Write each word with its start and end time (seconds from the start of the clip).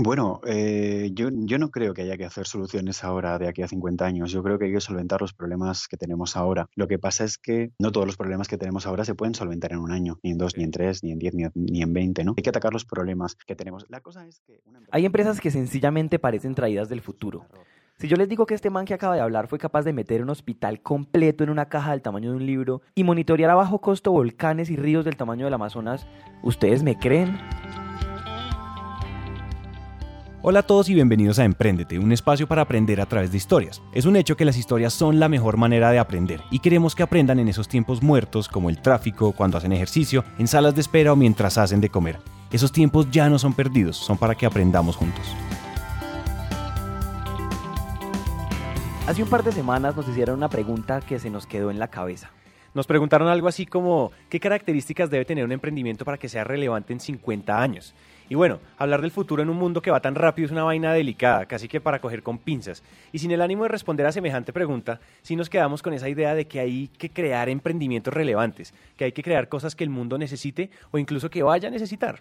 Bueno, 0.00 0.40
eh, 0.46 1.10
yo, 1.12 1.28
yo, 1.32 1.58
no 1.58 1.72
creo 1.72 1.92
que 1.92 2.02
haya 2.02 2.16
que 2.16 2.24
hacer 2.24 2.46
soluciones 2.46 3.02
ahora 3.02 3.36
de 3.36 3.48
aquí 3.48 3.62
a 3.62 3.68
50 3.68 4.06
años. 4.06 4.30
Yo 4.30 4.44
creo 4.44 4.56
que 4.56 4.66
hay 4.66 4.72
que 4.72 4.80
solventar 4.80 5.20
los 5.20 5.34
problemas 5.34 5.88
que 5.88 5.96
tenemos 5.96 6.36
ahora. 6.36 6.68
Lo 6.76 6.86
que 6.86 7.00
pasa 7.00 7.24
es 7.24 7.36
que 7.36 7.72
no 7.80 7.90
todos 7.90 8.06
los 8.06 8.16
problemas 8.16 8.46
que 8.46 8.56
tenemos 8.56 8.86
ahora 8.86 9.04
se 9.04 9.16
pueden 9.16 9.34
solventar 9.34 9.72
en 9.72 9.80
un 9.80 9.90
año, 9.90 10.20
ni 10.22 10.30
en 10.30 10.38
dos, 10.38 10.56
ni 10.56 10.62
en 10.62 10.70
tres, 10.70 11.02
ni 11.02 11.10
en 11.10 11.18
diez, 11.18 11.34
ni, 11.34 11.82
en 11.82 11.92
veinte, 11.92 12.22
¿no? 12.22 12.34
Hay 12.36 12.44
que 12.44 12.50
atacar 12.50 12.72
los 12.72 12.84
problemas 12.84 13.34
que 13.34 13.56
tenemos. 13.56 13.86
La 13.88 14.00
cosa 14.00 14.24
es 14.24 14.38
que... 14.38 14.62
Hay 14.92 15.04
empresas 15.04 15.40
que 15.40 15.50
sencillamente 15.50 16.20
parecen 16.20 16.54
traídas 16.54 16.88
del 16.88 17.00
futuro. 17.00 17.46
Si 17.96 18.06
yo 18.06 18.16
les 18.16 18.28
digo 18.28 18.46
que 18.46 18.54
este 18.54 18.70
man 18.70 18.84
que 18.84 18.94
acaba 18.94 19.16
de 19.16 19.20
hablar 19.20 19.48
fue 19.48 19.58
capaz 19.58 19.82
de 19.82 19.92
meter 19.92 20.22
un 20.22 20.30
hospital 20.30 20.80
completo 20.80 21.42
en 21.42 21.50
una 21.50 21.68
caja 21.68 21.90
del 21.90 22.02
tamaño 22.02 22.30
de 22.30 22.36
un 22.36 22.46
libro 22.46 22.82
y 22.94 23.02
monitorear 23.02 23.50
a 23.50 23.56
bajo 23.56 23.80
costo 23.80 24.12
volcanes 24.12 24.70
y 24.70 24.76
ríos 24.76 25.04
del 25.04 25.16
tamaño 25.16 25.46
del 25.46 25.54
Amazonas, 25.54 26.06
¿ustedes 26.44 26.84
me 26.84 26.96
creen? 26.96 27.36
Hola 30.40 30.60
a 30.60 30.62
todos 30.62 30.88
y 30.88 30.94
bienvenidos 30.94 31.40
a 31.40 31.44
Emprendete, 31.44 31.98
un 31.98 32.12
espacio 32.12 32.46
para 32.46 32.62
aprender 32.62 33.00
a 33.00 33.06
través 33.06 33.32
de 33.32 33.36
historias. 33.36 33.82
Es 33.92 34.04
un 34.04 34.14
hecho 34.14 34.36
que 34.36 34.44
las 34.44 34.56
historias 34.56 34.92
son 34.92 35.18
la 35.18 35.28
mejor 35.28 35.56
manera 35.56 35.90
de 35.90 35.98
aprender 35.98 36.42
y 36.52 36.60
queremos 36.60 36.94
que 36.94 37.02
aprendan 37.02 37.40
en 37.40 37.48
esos 37.48 37.66
tiempos 37.66 38.04
muertos 38.04 38.48
como 38.48 38.70
el 38.70 38.80
tráfico, 38.80 39.32
cuando 39.32 39.58
hacen 39.58 39.72
ejercicio, 39.72 40.24
en 40.38 40.46
salas 40.46 40.76
de 40.76 40.82
espera 40.82 41.12
o 41.12 41.16
mientras 41.16 41.58
hacen 41.58 41.80
de 41.80 41.88
comer. 41.88 42.20
Esos 42.52 42.70
tiempos 42.70 43.10
ya 43.10 43.28
no 43.28 43.36
son 43.40 43.52
perdidos, 43.52 43.96
son 43.96 44.16
para 44.16 44.36
que 44.36 44.46
aprendamos 44.46 44.94
juntos. 44.94 45.26
Hace 49.08 49.24
un 49.24 49.28
par 49.28 49.42
de 49.42 49.50
semanas 49.50 49.96
nos 49.96 50.08
hicieron 50.08 50.36
una 50.36 50.48
pregunta 50.48 51.00
que 51.00 51.18
se 51.18 51.30
nos 51.30 51.48
quedó 51.48 51.72
en 51.72 51.80
la 51.80 51.88
cabeza. 51.88 52.30
Nos 52.74 52.86
preguntaron 52.86 53.26
algo 53.26 53.48
así 53.48 53.66
como, 53.66 54.12
¿qué 54.28 54.38
características 54.38 55.10
debe 55.10 55.24
tener 55.24 55.44
un 55.44 55.50
emprendimiento 55.50 56.04
para 56.04 56.16
que 56.16 56.28
sea 56.28 56.44
relevante 56.44 56.92
en 56.92 57.00
50 57.00 57.60
años? 57.60 57.92
Y 58.30 58.34
bueno, 58.34 58.60
hablar 58.76 59.00
del 59.00 59.10
futuro 59.10 59.42
en 59.42 59.48
un 59.48 59.56
mundo 59.56 59.80
que 59.80 59.90
va 59.90 60.00
tan 60.00 60.14
rápido 60.14 60.46
es 60.46 60.52
una 60.52 60.64
vaina 60.64 60.92
delicada, 60.92 61.46
casi 61.46 61.66
que 61.66 61.80
para 61.80 62.00
coger 62.00 62.22
con 62.22 62.38
pinzas. 62.38 62.82
Y 63.10 63.20
sin 63.20 63.30
el 63.30 63.40
ánimo 63.40 63.62
de 63.62 63.70
responder 63.70 64.06
a 64.06 64.12
semejante 64.12 64.52
pregunta, 64.52 65.00
sí 65.22 65.34
nos 65.34 65.48
quedamos 65.48 65.82
con 65.82 65.94
esa 65.94 66.10
idea 66.10 66.34
de 66.34 66.46
que 66.46 66.60
hay 66.60 66.88
que 66.88 67.10
crear 67.10 67.48
emprendimientos 67.48 68.12
relevantes, 68.12 68.74
que 68.98 69.04
hay 69.04 69.12
que 69.12 69.22
crear 69.22 69.48
cosas 69.48 69.74
que 69.74 69.84
el 69.84 69.90
mundo 69.90 70.18
necesite 70.18 70.70
o 70.90 70.98
incluso 70.98 71.30
que 71.30 71.42
vaya 71.42 71.68
a 71.68 71.70
necesitar. 71.70 72.20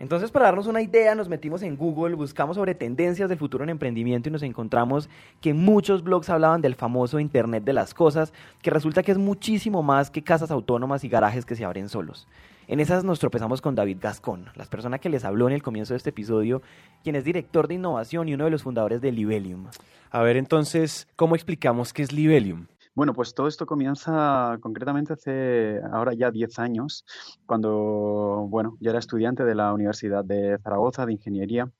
Entonces, 0.00 0.30
para 0.30 0.46
darnos 0.46 0.66
una 0.66 0.82
idea, 0.82 1.14
nos 1.14 1.28
metimos 1.28 1.62
en 1.62 1.76
Google, 1.76 2.16
buscamos 2.16 2.56
sobre 2.56 2.74
tendencias 2.74 3.28
del 3.28 3.38
futuro 3.38 3.62
en 3.64 3.70
emprendimiento 3.70 4.28
y 4.28 4.32
nos 4.32 4.42
encontramos 4.42 5.08
que 5.40 5.54
muchos 5.54 6.02
blogs 6.02 6.30
hablaban 6.30 6.62
del 6.62 6.74
famoso 6.74 7.20
Internet 7.20 7.64
de 7.64 7.74
las 7.74 7.94
Cosas, 7.94 8.32
que 8.60 8.70
resulta 8.70 9.02
que 9.02 9.12
es 9.12 9.18
muchísimo 9.18 9.82
más 9.82 10.10
que 10.10 10.24
casas 10.24 10.50
autónomas 10.50 11.04
y 11.04 11.08
garajes 11.08 11.46
que 11.46 11.54
se 11.54 11.64
abren 11.64 11.88
solos. 11.88 12.26
En 12.66 12.80
esas 12.80 13.04
nos 13.04 13.18
tropezamos 13.18 13.60
con 13.60 13.74
David 13.74 13.98
Gascón, 14.00 14.46
la 14.54 14.64
persona 14.64 14.98
que 14.98 15.10
les 15.10 15.24
habló 15.24 15.46
en 15.48 15.54
el 15.54 15.62
comienzo 15.62 15.92
de 15.92 15.98
este 15.98 16.10
episodio, 16.10 16.62
quien 17.02 17.14
es 17.14 17.24
director 17.24 17.68
de 17.68 17.74
innovación 17.74 18.28
y 18.28 18.34
uno 18.34 18.44
de 18.44 18.50
los 18.50 18.62
fundadores 18.62 19.02
de 19.02 19.12
Libelium. 19.12 19.66
A 20.10 20.22
ver, 20.22 20.38
entonces, 20.38 21.06
¿cómo 21.14 21.34
explicamos 21.34 21.92
qué 21.92 22.02
es 22.02 22.12
Libelium? 22.12 22.66
Bueno, 22.94 23.12
pues 23.12 23.34
todo 23.34 23.48
esto 23.48 23.66
comienza 23.66 24.56
concretamente 24.62 25.12
hace 25.12 25.80
ahora 25.92 26.14
ya 26.14 26.30
10 26.30 26.58
años, 26.58 27.04
cuando, 27.44 28.46
bueno, 28.48 28.78
yo 28.80 28.90
era 28.90 28.98
estudiante 28.98 29.44
de 29.44 29.54
la 29.54 29.74
Universidad 29.74 30.24
de 30.24 30.58
Zaragoza 30.62 31.04
de 31.04 31.12
Ingeniería. 31.12 31.70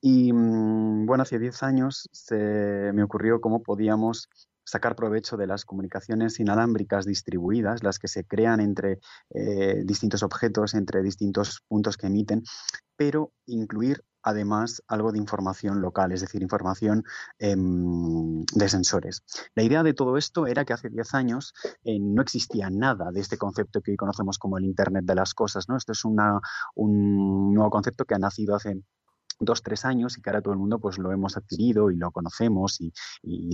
Y 0.00 0.32
mm, 0.32 1.06
bueno, 1.06 1.22
hace 1.22 1.38
10 1.38 1.62
años 1.62 2.08
se 2.10 2.90
me 2.92 3.04
ocurrió 3.04 3.40
cómo 3.40 3.62
podíamos 3.62 4.28
sacar 4.64 4.96
provecho 4.96 5.36
de 5.36 5.46
las 5.46 5.64
comunicaciones 5.64 6.40
inalámbricas 6.40 7.06
distribuidas, 7.06 7.82
las 7.82 7.98
que 7.98 8.08
se 8.08 8.24
crean 8.24 8.60
entre 8.60 8.98
eh, 9.34 9.82
distintos 9.84 10.22
objetos, 10.22 10.74
entre 10.74 11.02
distintos 11.02 11.62
puntos 11.68 11.96
que 11.96 12.06
emiten, 12.06 12.42
pero 12.96 13.32
incluir 13.46 14.04
además 14.24 14.82
algo 14.88 15.12
de 15.12 15.18
información 15.18 15.82
local, 15.82 16.10
es 16.12 16.22
decir, 16.22 16.42
información 16.42 17.04
em, 17.38 18.42
de 18.54 18.68
sensores. 18.68 19.22
La 19.54 19.62
idea 19.62 19.82
de 19.82 19.92
todo 19.92 20.16
esto 20.16 20.46
era 20.46 20.64
que 20.64 20.72
hace 20.72 20.88
10 20.88 21.14
años 21.14 21.52
eh, 21.84 21.98
no 22.00 22.22
existía 22.22 22.70
nada 22.70 23.12
de 23.12 23.20
este 23.20 23.36
concepto 23.36 23.82
que 23.82 23.92
hoy 23.92 23.96
conocemos 23.96 24.38
como 24.38 24.56
el 24.56 24.64
Internet 24.64 25.04
de 25.04 25.14
las 25.14 25.34
Cosas. 25.34 25.68
¿no? 25.68 25.76
Esto 25.76 25.92
es 25.92 26.04
un 26.04 26.16
nuevo 27.54 27.70
concepto 27.70 28.06
que 28.06 28.14
ha 28.14 28.18
nacido 28.18 28.56
hace 28.56 28.82
dos, 29.40 29.62
tres 29.62 29.84
años 29.84 30.16
y 30.16 30.22
que 30.22 30.30
ahora 30.30 30.42
todo 30.42 30.54
el 30.54 30.60
mundo 30.60 30.78
pues 30.78 30.98
lo 30.98 31.12
hemos 31.12 31.36
adquirido 31.36 31.90
y 31.90 31.96
lo 31.96 32.10
conocemos 32.10 32.80
y, 32.80 32.92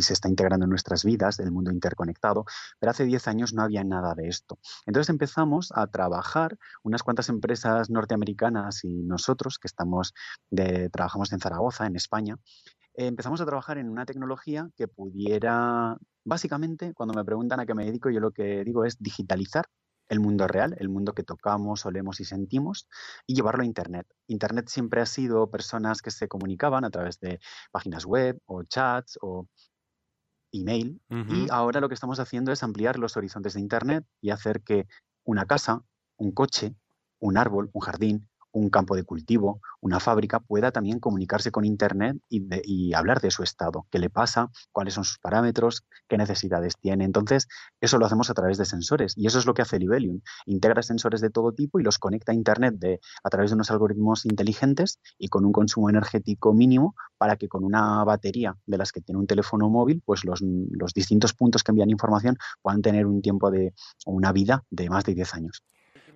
se 0.01 0.15
está 0.15 0.29
integrando 0.29 0.65
en 0.65 0.71
nuestras 0.71 1.05
vidas, 1.05 1.37
del 1.37 1.53
mundo 1.53 1.71
interconectado, 1.71 2.45
pero 2.79 2.91
hace 2.91 3.05
diez 3.05 3.29
años 3.29 3.53
no 3.53 3.63
había 3.63 3.85
nada 3.85 4.15
de 4.15 4.29
esto. 4.29 4.59
Entonces 4.87 5.11
empezamos 5.11 5.73
a 5.75 5.87
trabajar 5.89 6.57
unas 6.83 7.03
cuantas 7.03 7.29
empresas 7.29 7.91
norteamericanas 7.91 8.85
y 8.85 9.03
nosotros, 9.03 9.59
que 9.59 9.69
estamos 9.69 10.15
de, 10.51 10.89
trabajamos 10.91 11.33
en 11.33 11.41
Zaragoza, 11.41 11.87
en 11.87 11.97
España, 11.97 12.37
empezamos 12.95 13.41
a 13.41 13.47
trabajar 13.47 13.79
en 13.79 13.89
una 13.89 14.07
tecnología 14.07 14.71
que 14.77 14.89
pudiera, 14.89 15.97
básicamente, 16.25 16.93
cuando 16.95 17.15
me 17.15 17.25
preguntan 17.25 17.61
a 17.61 17.67
qué 17.67 17.75
me 17.75 17.85
dedico, 17.85 18.11
yo 18.11 18.21
lo 18.21 18.33
que 18.33 18.65
digo 18.65 18.85
es 18.85 18.99
digitalizar 18.99 19.67
el 20.11 20.21
mundo 20.21 20.47
real, 20.47 20.77
el 20.79 20.89
mundo 20.89 21.15
que 21.15 21.23
tocamos, 21.23 21.87
olemos 21.87 22.21
y 22.21 22.25
sentimos, 22.25 22.89
y 23.27 23.35
llevarlo 23.35 23.63
a 23.63 23.67
Internet. 23.67 24.07
Internet 24.27 24.69
siempre 24.69 25.01
ha 25.01 25.07
sido 25.07 25.51
personas 25.51 26.03
que 26.03 26.11
se 26.11 26.29
comunicaban 26.29 26.85
a 26.85 26.91
través 26.91 27.21
de 27.21 27.41
páginas 27.71 28.05
web 28.05 28.39
o 28.45 28.65
chats 28.65 29.19
o 29.23 29.47
email, 30.53 31.01
y 31.29 31.47
ahora 31.51 31.81
lo 31.81 31.89
que 31.89 31.95
estamos 31.95 32.19
haciendo 32.19 32.51
es 32.51 32.65
ampliar 32.65 32.99
los 32.99 33.17
horizontes 33.17 33.55
de 33.55 33.61
Internet 33.61 34.05
y 34.21 34.31
hacer 34.31 34.63
que 34.63 34.89
una 35.25 35.47
casa, 35.47 35.85
un 36.17 36.33
coche, 36.33 36.75
un 37.21 37.37
árbol, 37.37 37.71
un 37.73 37.81
jardín, 37.81 38.29
un 38.53 38.71
campo 38.71 38.97
de 38.97 39.05
cultivo, 39.05 39.61
una 39.81 40.01
fábrica, 40.01 40.41
pueda 40.41 40.73
también 40.73 41.01
comunicarse 41.01 41.51
con 41.51 41.65
Internet 41.65 42.19
y, 42.29 42.93
hablar 42.95 43.21
de 43.21 43.31
su 43.31 43.43
estado, 43.43 43.87
qué 43.91 43.99
le 43.99 44.11
pasa, 44.11 44.51
cuáles 44.73 44.95
son 44.95 45.05
sus 45.05 45.19
parámetros, 45.19 45.85
qué 46.09 46.19
necesidades 46.19 46.75
tiene. 46.81 47.05
Entonces, 47.05 47.49
eso 47.81 47.99
lo 47.99 48.07
hacemos 48.07 48.31
a 48.31 48.35
través 48.35 48.59
de 48.59 48.65
sensores 48.65 49.15
y 49.17 49.27
eso 49.27 49.39
es 49.39 49.47
lo 49.47 49.55
que 49.55 49.63
hace 49.63 49.79
Libelium. 49.79 50.21
Integra 50.47 50.83
sensores 50.83 51.21
de 51.21 51.31
todo 51.31 51.53
tipo 51.53 51.81
y 51.81 51.83
los 51.83 51.99
conecta 51.99 52.33
a 52.33 52.35
Internet 52.35 52.75
de, 52.79 53.01
a 53.23 53.31
través 53.31 53.51
de 53.51 53.55
unos 53.55 53.71
algoritmos 53.71 54.25
inteligentes 54.27 54.99
y 55.19 55.29
con 55.29 55.45
un 55.45 55.53
consumo 55.53 55.89
energético 55.89 56.53
mínimo 56.53 56.95
para 57.17 57.37
que 57.37 57.49
con 57.49 57.65
una 57.65 58.05
batería 58.05 58.57
de 58.67 58.79
las 58.79 58.93
que 58.93 59.01
tiene 59.01 59.21
un 59.21 59.27
teléfono 59.27 59.69
móvil, 59.69 60.03
pues 60.05 60.25
los, 60.25 60.41
los 60.43 60.93
distintos 60.93 61.33
puntos 61.35 61.63
que 61.63 61.73
envían 61.73 61.91
información 61.91 62.37
puedan 62.63 62.83
tener 62.83 63.07
un 63.07 63.23
tiempo 63.23 63.51
de 63.51 63.75
una 64.07 64.33
vida 64.33 64.65
de 64.71 64.89
más 64.89 65.05
de 65.05 65.15
10 65.15 65.35
años. 65.35 65.63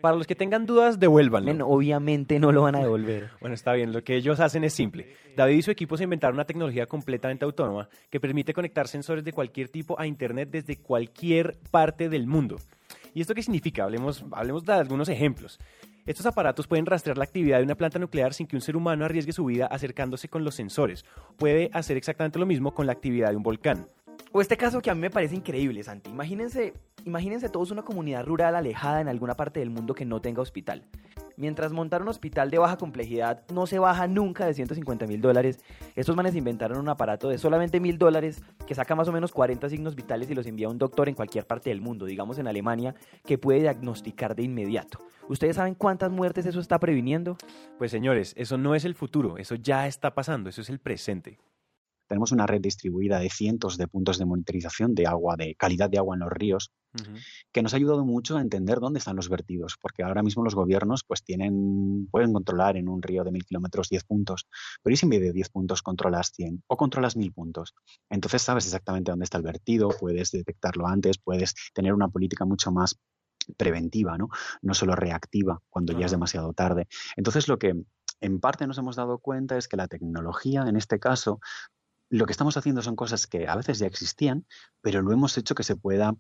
Para 0.05 0.19
los 0.19 0.27
que 0.27 0.35
tengan 0.35 0.67
dudas, 0.67 1.01
devuélvanlo. 1.01 1.67
obviamente 1.67 2.39
no 2.39 2.53
lo 2.53 2.61
van 2.61 2.75
a 2.75 2.81
devolver. 2.81 3.31
bueno, 3.41 3.55
está 3.55 3.73
bien. 3.73 3.91
Lo 3.91 4.05
que 4.05 4.17
ellos 4.17 4.39
hacen 4.39 4.63
es 4.63 4.75
simple. 4.75 5.07
David 5.35 5.57
y 5.57 5.63
su 5.63 5.71
equipo 5.71 5.97
se 5.97 6.05
inventaron 6.05 6.37
una 6.37 6.45
tecnología 6.45 6.85
completamente 6.85 7.47
autónoma 7.47 7.89
que 8.11 8.21
permite 8.21 8.53
conectar 8.53 8.87
sensores 8.87 9.25
de 9.25 9.33
cualquier 9.33 9.71
tipo 9.71 9.99
a 9.99 10.07
Internet 10.07 10.51
desde 10.53 10.77
cualquier 10.77 11.57
parte 11.71 12.11
del 12.11 12.27
mundo. 12.27 12.59
¿Y 13.15 13.23
esto 13.23 13.35
qué 13.35 13.43
significa? 13.43 13.85
Hablemos, 13.85 14.23
hablemos 14.33 14.63
de 14.67 14.75
algunos 14.75 15.09
ejemplos. 15.09 15.59
Estos 16.05 16.27
aparatos 16.27 16.67
pueden 16.67 16.85
rastrear 16.85 17.17
la 17.17 17.25
actividad 17.25 17.57
de 17.57 17.65
una 17.65 17.75
planta 17.75 17.99
nuclear 17.99 18.35
sin 18.35 18.47
que 18.47 18.57
un 18.57 18.61
ser 18.61 18.77
humano 18.77 19.07
arriesgue 19.07 19.33
su 19.33 19.47
vida 19.47 19.69
acercándose 19.69 20.29
con 20.29 20.45
los 20.45 20.55
sensores. 20.55 21.07
Puede 21.39 21.71
hacer 21.73 21.97
exactamente 21.97 22.39
lo 22.39 22.45
mismo 22.45 22.75
con 22.75 22.85
la 22.85 22.93
actividad 22.93 23.31
de 23.31 23.37
un 23.37 23.43
volcán. 23.43 23.89
O 24.37 24.41
este 24.41 24.57
caso 24.57 24.83
que 24.83 24.91
a 24.91 24.97
mí 24.97 25.01
me 25.01 25.11
parece 25.11 25.37
increíble, 25.37 25.81
Santi. 25.85 26.11
Imagínense, 26.11 26.75
imagínense 27.05 27.49
todos 27.49 27.71
una 27.71 27.83
comunidad 27.83 28.25
rural 28.25 28.57
alejada 28.57 29.01
en 29.01 29.07
alguna 29.07 29.37
parte 29.37 29.61
del 29.61 29.71
mundo 29.71 29.95
que 29.95 30.05
no 30.05 30.21
tenga 30.21 30.43
hospital. 30.43 30.83
Mientras 31.37 31.73
montar 31.73 32.03
un 32.03 32.09
hospital 32.09 32.51
de 32.51 32.59
baja 32.59 32.77
complejidad 32.77 33.45
no 33.53 33.69
se 33.69 33.79
baja 33.79 34.09
nunca 34.09 34.45
de 34.45 34.55
150 34.55 35.07
mil 35.07 35.21
dólares, 35.21 35.61
estos 35.95 36.17
manes 36.17 36.35
inventaron 36.35 36.79
un 36.79 36.89
aparato 36.89 37.29
de 37.29 37.39
solamente 37.39 37.79
mil 37.79 37.97
dólares 37.97 38.43
que 38.67 38.75
saca 38.75 38.97
más 38.97 39.07
o 39.07 39.13
menos 39.13 39.31
40 39.31 39.69
signos 39.69 39.95
vitales 39.95 40.29
y 40.29 40.35
los 40.35 40.49
envía 40.49 40.67
a 40.67 40.71
un 40.71 40.79
doctor 40.79 41.09
en 41.09 41.15
cualquier 41.15 41.47
parte 41.47 41.71
del 41.71 41.81
mundo, 41.81 42.05
digamos 42.05 42.37
en 42.39 42.49
Alemania, 42.49 42.97
que 43.25 43.39
puede 43.39 43.61
diagnosticar 43.61 44.35
de 44.35 44.43
inmediato. 44.43 44.99
¿Ustedes 45.29 45.55
saben 45.55 45.77
cuántas 45.77 46.11
muertes 46.11 46.45
eso 46.45 46.59
está 46.59 46.81
previniendo? 46.81 47.37
Pues 47.79 47.93
señores, 47.93 48.35
eso 48.37 48.59
no 48.59 48.75
es 48.75 48.85
el 48.85 48.97
futuro, 48.97 49.39
eso 49.39 49.55
ya 49.55 49.87
está 49.87 50.13
pasando, 50.13 50.51
eso 50.51 50.61
es 50.61 50.71
el 50.71 50.81
presente. 50.81 51.39
Tenemos 52.07 52.33
una 52.33 52.47
red 52.47 52.61
distribuida 52.61 53.19
de 53.19 53.31
cientos 53.31 53.77
de 53.77 53.89
puntos 53.89 54.19
de 54.19 54.25
monitorización 54.25 54.95
de 54.95 55.07
agua, 55.07 55.37
de 55.37 55.55
calidad 55.55 55.91
de 55.91 55.99
agua 55.99 56.17
en 56.17 56.21
los 56.21 56.31
ríos, 56.31 56.73
que 57.53 57.63
nos 57.63 57.73
ha 57.75 57.77
ayudado 57.77 58.05
mucho 58.05 58.37
a 58.37 58.41
entender 58.41 58.79
dónde 58.79 58.99
están 58.99 59.17
los 59.17 59.29
vertidos, 59.29 59.77
porque 59.81 60.03
ahora 60.03 60.23
mismo 60.23 60.45
los 60.45 60.55
gobiernos 60.55 61.03
pues 61.05 61.25
tienen, 61.25 62.07
pueden 62.11 62.33
controlar 62.33 62.77
en 62.77 62.89
un 62.89 63.03
río 63.03 63.25
de 63.25 63.33
mil 63.33 63.45
kilómetros 63.45 63.89
10 63.89 64.05
puntos, 64.05 64.47
pero 64.83 64.95
¿y 64.95 64.97
si 64.97 65.07
en 65.07 65.11
vez 65.11 65.21
de 65.21 65.33
10 65.33 65.49
puntos 65.51 65.83
controlas 65.83 66.31
100 66.35 66.63
o 66.67 66.77
controlas 66.77 67.17
mil 67.17 67.33
puntos? 67.33 67.75
Entonces 68.09 68.43
sabes 68.43 68.67
exactamente 68.67 69.11
dónde 69.11 69.25
está 69.25 69.39
el 69.39 69.45
vertido, 69.45 69.89
puedes 69.89 70.31
detectarlo 70.31 70.87
antes, 70.87 71.19
puedes 71.19 71.55
tener 71.73 71.95
una 71.95 72.09
política 72.09 72.45
mucho 72.45 72.71
más 72.71 72.97
preventiva, 73.57 74.17
¿no? 74.17 74.29
No 74.63 74.75
solo 74.75 74.95
reactiva 74.95 75.61
cuando 75.69 75.99
ya 75.99 76.07
es 76.07 76.13
demasiado 76.13 76.53
tarde. 76.53 76.87
Entonces 77.17 77.49
lo 77.49 77.59
que 77.59 77.75
en 78.21 78.41
parte 78.41 78.67
nos 78.67 78.79
hemos 78.79 78.97
dado 78.97 79.19
cuenta 79.19 79.59
es 79.59 79.69
que 79.69 79.77
la 79.77 79.89
tecnología, 79.89 80.63
en 80.63 80.77
este 80.77 80.99
caso, 80.99 81.41
lo 82.15 82.27
que 82.27 82.33
estamos 82.33 82.57
haciendo 82.57 82.81
son 82.81 82.95
cosas 82.95 83.27
que 83.27 83.49
a 83.49 83.57
veces 83.57 83.81
ya 83.81 83.89
existían, 83.89 84.47
pero 84.81 85.03
lo 85.03 85.11
hemos 85.11 85.37
hecho 85.37 85.57
que 85.57 85.65
se 85.65 85.75
pueda 85.75 86.15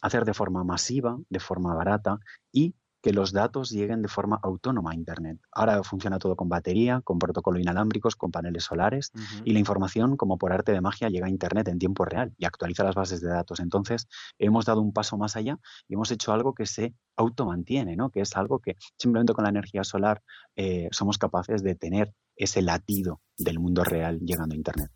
hacer 0.00 0.24
de 0.24 0.32
forma 0.32 0.62
masiva, 0.62 1.18
de 1.28 1.40
forma 1.40 1.74
barata 1.74 2.20
y 2.52 2.76
que 3.02 3.12
los 3.12 3.32
datos 3.32 3.70
lleguen 3.70 4.00
de 4.00 4.06
forma 4.06 4.38
autónoma 4.44 4.92
a 4.92 4.94
Internet. 4.94 5.40
Ahora 5.50 5.82
funciona 5.82 6.20
todo 6.20 6.36
con 6.36 6.48
batería, 6.48 7.00
con 7.02 7.18
protocolo 7.18 7.58
inalámbricos, 7.58 8.14
con 8.14 8.30
paneles 8.30 8.62
solares 8.62 9.10
y 9.44 9.52
la 9.52 9.58
información, 9.58 10.16
como 10.16 10.38
por 10.38 10.52
arte 10.52 10.70
de 10.70 10.80
magia, 10.80 11.08
llega 11.08 11.26
a 11.26 11.30
Internet 11.30 11.66
en 11.66 11.80
tiempo 11.80 12.04
real 12.04 12.32
y 12.38 12.44
actualiza 12.44 12.84
las 12.84 12.94
bases 12.94 13.20
de 13.20 13.30
datos. 13.30 13.58
Entonces, 13.58 14.06
hemos 14.38 14.66
dado 14.66 14.80
un 14.80 14.92
paso 14.92 15.18
más 15.18 15.34
allá 15.34 15.58
y 15.88 15.94
hemos 15.94 16.12
hecho 16.12 16.32
algo 16.32 16.54
que 16.54 16.66
se 16.66 16.94
automantiene, 17.16 17.96
¿no? 17.96 18.10
que 18.10 18.20
es 18.20 18.36
algo 18.36 18.60
que 18.60 18.76
simplemente 18.96 19.32
con 19.32 19.42
la 19.42 19.50
energía 19.50 19.82
solar 19.82 20.22
eh, 20.54 20.88
somos 20.92 21.18
capaces 21.18 21.64
de 21.64 21.74
tener 21.74 22.14
ese 22.36 22.62
latido 22.62 23.20
del 23.36 23.58
mundo 23.58 23.82
real 23.82 24.20
llegando 24.20 24.54
a 24.54 24.56
Internet. 24.56 24.92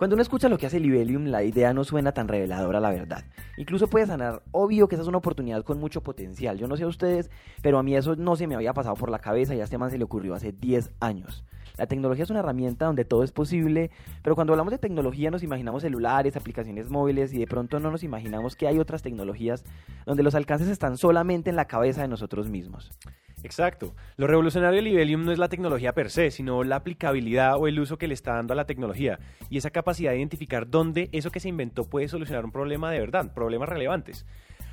Cuando 0.00 0.14
uno 0.14 0.22
escucha 0.22 0.48
lo 0.48 0.56
que 0.56 0.64
hace 0.64 0.80
Libelium, 0.80 1.26
la 1.26 1.44
idea 1.44 1.74
no 1.74 1.84
suena 1.84 2.12
tan 2.12 2.26
reveladora, 2.26 2.80
la 2.80 2.88
verdad. 2.88 3.22
Incluso 3.58 3.86
puede 3.86 4.06
sonar 4.06 4.42
obvio 4.50 4.88
que 4.88 4.94
esa 4.94 5.02
es 5.02 5.08
una 5.08 5.18
oportunidad 5.18 5.62
con 5.62 5.78
mucho 5.78 6.02
potencial. 6.02 6.56
Yo 6.56 6.66
no 6.68 6.78
sé 6.78 6.84
a 6.84 6.86
ustedes, 6.86 7.30
pero 7.60 7.78
a 7.78 7.82
mí 7.82 7.94
eso 7.94 8.16
no 8.16 8.34
se 8.34 8.46
me 8.46 8.54
había 8.54 8.72
pasado 8.72 8.96
por 8.96 9.10
la 9.10 9.18
cabeza 9.18 9.54
y 9.54 9.60
a 9.60 9.64
este 9.64 9.76
man 9.76 9.90
se 9.90 9.98
le 9.98 10.04
ocurrió 10.04 10.32
hace 10.32 10.52
10 10.52 10.92
años. 11.00 11.44
La 11.76 11.84
tecnología 11.86 12.24
es 12.24 12.30
una 12.30 12.38
herramienta 12.38 12.86
donde 12.86 13.04
todo 13.04 13.24
es 13.24 13.30
posible, 13.30 13.90
pero 14.22 14.34
cuando 14.34 14.54
hablamos 14.54 14.70
de 14.70 14.78
tecnología 14.78 15.30
nos 15.30 15.42
imaginamos 15.42 15.82
celulares, 15.82 16.34
aplicaciones 16.34 16.88
móviles 16.88 17.34
y 17.34 17.38
de 17.38 17.46
pronto 17.46 17.78
no 17.78 17.90
nos 17.90 18.02
imaginamos 18.02 18.56
que 18.56 18.68
hay 18.68 18.78
otras 18.78 19.02
tecnologías 19.02 19.66
donde 20.06 20.22
los 20.22 20.34
alcances 20.34 20.68
están 20.68 20.96
solamente 20.96 21.50
en 21.50 21.56
la 21.56 21.66
cabeza 21.66 22.00
de 22.00 22.08
nosotros 22.08 22.48
mismos. 22.48 22.90
Exacto. 23.42 23.94
Lo 24.16 24.26
revolucionario 24.26 24.76
de 24.76 24.82
Libelium 24.82 25.24
no 25.24 25.32
es 25.32 25.38
la 25.38 25.48
tecnología 25.48 25.94
per 25.94 26.10
se, 26.10 26.30
sino 26.30 26.62
la 26.64 26.76
aplicabilidad 26.76 27.56
o 27.56 27.66
el 27.66 27.80
uso 27.80 27.98
que 27.98 28.08
le 28.08 28.14
está 28.14 28.34
dando 28.34 28.52
a 28.52 28.56
la 28.56 28.66
tecnología 28.66 29.18
y 29.48 29.58
esa 29.58 29.70
capacidad 29.70 30.10
de 30.10 30.18
identificar 30.18 30.68
dónde 30.68 31.08
eso 31.12 31.30
que 31.30 31.40
se 31.40 31.48
inventó 31.48 31.84
puede 31.84 32.08
solucionar 32.08 32.44
un 32.44 32.52
problema 32.52 32.90
de 32.90 33.00
verdad, 33.00 33.32
problemas 33.32 33.68
relevantes. 33.68 34.26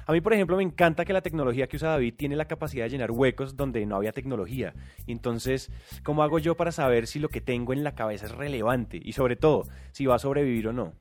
A 0.05 0.13
mí, 0.13 0.21
por 0.21 0.33
ejemplo, 0.33 0.55
me 0.55 0.63
encanta 0.63 1.03
que 1.03 1.11
la 1.11 1.21
tecnología 1.21 1.67
que 1.67 1.75
usa 1.75 1.89
David 1.89 2.13
tiene 2.15 2.37
la 2.37 2.45
capacidad 2.45 2.85
de 2.85 2.91
llenar 2.91 3.11
huecos 3.11 3.57
donde 3.57 3.85
no 3.85 3.97
había 3.97 4.13
tecnología. 4.13 4.73
entonces, 5.05 5.69
¿cómo 6.03 6.23
hago 6.23 6.39
yo 6.39 6.55
para 6.55 6.71
saber 6.71 7.07
si 7.07 7.19
lo 7.19 7.27
que 7.27 7.41
tengo 7.41 7.73
en 7.73 7.83
la 7.83 7.93
cabeza 7.93 8.27
es 8.27 8.31
relevante? 8.31 9.01
Y 9.03 9.11
sobre 9.11 9.35
todo, 9.35 9.63
si 9.91 10.05
va 10.05 10.15
a 10.15 10.19
sobrevivir 10.19 10.69
o 10.69 10.73
no. 10.73 10.93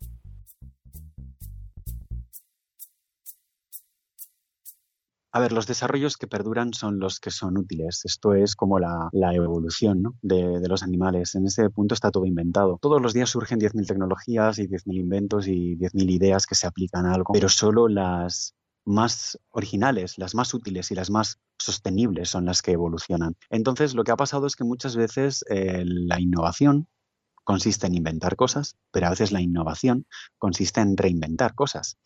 A 5.36 5.38
ver, 5.38 5.52
los 5.52 5.66
desarrollos 5.66 6.16
que 6.16 6.26
perduran 6.26 6.72
son 6.72 6.98
los 6.98 7.20
que 7.20 7.30
son 7.30 7.58
útiles. 7.58 8.00
Esto 8.06 8.32
es 8.32 8.56
como 8.56 8.78
la, 8.78 9.10
evolución 9.34 10.16
de, 10.22 10.66
los 10.66 10.82
animales. 10.82 11.34
En 11.34 11.44
ese 11.44 11.68
punto 11.68 11.92
está 11.92 12.10
todo 12.10 12.24
inventado. 12.24 12.78
Todos 12.80 13.02
los 13.02 13.12
días 13.12 13.28
surgen 13.28 13.60
10.000 13.60 13.86
tecnologías 13.86 14.58
y 14.58 14.66
10.000 14.66 14.98
inventos 14.98 15.46
y 15.46 15.76
10.000 15.76 16.10
ideas 16.10 16.46
que 16.46 16.54
se 16.54 16.66
aplican 16.66 17.04
a 17.04 17.12
algo, 17.12 17.34
pero 17.34 17.50
solo 17.50 17.86
las 17.86 18.54
más 18.86 19.38
originales, 19.50 20.16
las 20.16 20.34
más 20.34 20.54
útiles 20.54 20.90
y 20.90 20.94
las 20.94 21.10
más 21.10 21.38
sostenibles 21.58 22.30
son 22.30 22.46
las 22.46 22.62
que 22.62 22.72
evolucionan. 22.72 23.36
Entonces, 23.50 23.94
lo 23.94 24.04
que 24.04 24.12
ha 24.12 24.16
pasado 24.16 24.46
es 24.46 24.56
que 24.56 24.64
muchas 24.64 24.96
veces 24.96 25.44
eh, 25.50 25.82
la 25.84 26.18
innovación 26.18 26.88
consiste 27.46 27.86
en 27.86 27.94
inventar 27.94 28.34
cosas, 28.34 28.76
pero 28.90 29.06
a 29.06 29.10
veces 29.10 29.30
la 29.30 29.40
innovación 29.40 30.04
consiste 30.36 30.80
en 30.80 30.96
reinventar 30.96 31.54
cosas. 31.54 31.96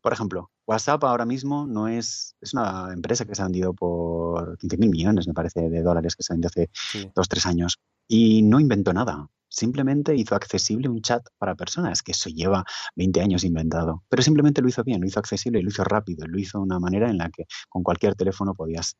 Por 0.00 0.12
ejemplo, 0.12 0.52
WhatsApp 0.68 1.02
ahora 1.02 1.26
mismo 1.26 1.66
no 1.66 1.88
es, 1.88 2.36
es 2.40 2.54
una 2.54 2.92
empresa 2.92 3.24
que 3.24 3.34
se 3.34 3.42
ha 3.42 3.46
vendido 3.46 3.74
por 3.74 4.56
15.000 4.58 4.88
millones, 4.88 5.26
me 5.26 5.34
parece, 5.34 5.68
de 5.68 5.82
dólares 5.82 6.14
que 6.14 6.22
se 6.22 6.32
vendió 6.32 6.46
hace 6.46 6.70
dos, 7.12 7.28
tres 7.28 7.44
años, 7.44 7.80
y 8.06 8.42
no 8.42 8.60
inventó 8.60 8.92
nada. 8.92 9.28
Simplemente 9.48 10.14
hizo 10.14 10.36
accesible 10.36 10.88
un 10.88 11.02
chat 11.02 11.26
para 11.38 11.56
personas, 11.56 12.00
que 12.02 12.12
eso 12.12 12.30
lleva 12.30 12.64
20 12.94 13.20
años 13.20 13.42
inventado. 13.42 14.04
Pero 14.08 14.22
simplemente 14.22 14.62
lo 14.62 14.68
hizo 14.68 14.84
bien, 14.84 15.00
lo 15.00 15.08
hizo 15.08 15.18
accesible, 15.18 15.60
lo 15.60 15.70
hizo 15.70 15.82
rápido, 15.82 16.24
lo 16.28 16.38
hizo 16.38 16.58
de 16.58 16.64
una 16.64 16.78
manera 16.78 17.10
en 17.10 17.18
la 17.18 17.30
que 17.30 17.46
con 17.68 17.82
cualquier 17.82 18.14
teléfono 18.14 18.54
podías 18.54 18.96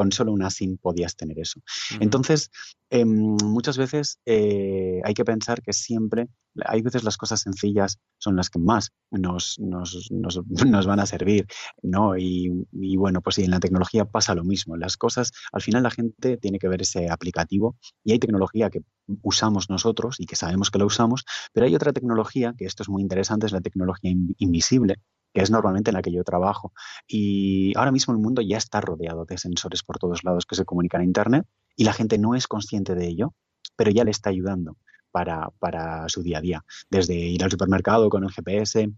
con 0.00 0.12
solo 0.12 0.32
una 0.32 0.48
SIM 0.48 0.78
podías 0.78 1.14
tener 1.14 1.38
eso. 1.38 1.60
Entonces, 2.00 2.50
em, 2.88 3.36
muchas 3.44 3.76
veces 3.76 4.18
eh, 4.24 5.02
hay 5.04 5.12
que 5.12 5.26
pensar 5.26 5.60
que 5.60 5.74
siempre, 5.74 6.26
hay 6.64 6.80
veces 6.80 7.04
las 7.04 7.18
cosas 7.18 7.40
sencillas 7.40 7.98
son 8.16 8.34
las 8.34 8.48
que 8.48 8.58
más 8.58 8.92
nos, 9.10 9.58
nos, 9.58 10.08
van 10.86 11.00
a 11.00 11.04
servir, 11.04 11.46
¿no? 11.82 12.16
Y, 12.16 12.48
bueno, 12.96 13.20
pues 13.20 13.34
sí, 13.34 13.44
en 13.44 13.50
la 13.50 13.60
tecnología 13.60 14.06
pasa 14.06 14.34
lo 14.34 14.42
mismo. 14.42 14.74
Las 14.78 14.96
cosas, 14.96 15.32
al 15.52 15.60
final 15.60 15.82
la 15.82 15.90
gente 15.90 16.38
tiene 16.38 16.58
que 16.58 16.68
ver 16.68 16.80
ese 16.80 17.10
aplicativo 17.10 17.76
y 18.02 18.12
hay 18.12 18.18
tecnología 18.18 18.70
que 18.70 18.80
usamos 19.20 19.68
nosotros 19.68 20.16
y 20.18 20.24
que 20.24 20.36
sabemos 20.36 20.70
que 20.70 20.78
la 20.78 20.86
usamos, 20.86 21.26
pero 21.52 21.66
hay 21.66 21.74
otra 21.74 21.92
tecnología, 21.92 22.54
que 22.56 22.64
esto 22.64 22.84
es 22.84 22.88
muy 22.88 23.02
interesante, 23.02 23.44
es 23.44 23.52
la 23.52 23.60
tecnología 23.60 24.12
invisible, 24.38 24.96
que 25.32 25.42
es 25.42 25.50
normalmente 25.50 25.90
en 25.90 25.94
la 25.94 26.02
que 26.02 26.12
yo 26.12 26.24
trabajo. 26.24 26.72
Y 27.06 27.76
ahora 27.76 27.92
mismo 27.92 28.14
el 28.14 28.20
mundo 28.20 28.42
ya 28.42 28.56
está 28.56 28.80
rodeado 28.80 29.24
de 29.24 29.38
sensores 29.38 29.82
por 29.82 29.98
todos 29.98 30.24
lados 30.24 30.46
que 30.46 30.56
se 30.56 30.64
comunican 30.64 31.00
a 31.00 31.04
Internet 31.04 31.46
y 31.76 31.84
la 31.84 31.92
gente 31.92 32.18
no 32.18 32.34
es 32.34 32.46
consciente 32.46 32.94
de 32.94 33.06
ello, 33.06 33.34
pero 33.76 33.90
ya 33.90 34.04
le 34.04 34.10
está 34.10 34.30
ayudando 34.30 34.76
para, 35.10 35.48
para 35.58 36.08
su 36.08 36.22
día 36.22 36.38
a 36.38 36.40
día. 36.40 36.64
Desde 36.90 37.14
ir 37.14 37.42
al 37.44 37.50
supermercado 37.50 38.08
con 38.08 38.24
el 38.24 38.30
GPS, 38.30 38.90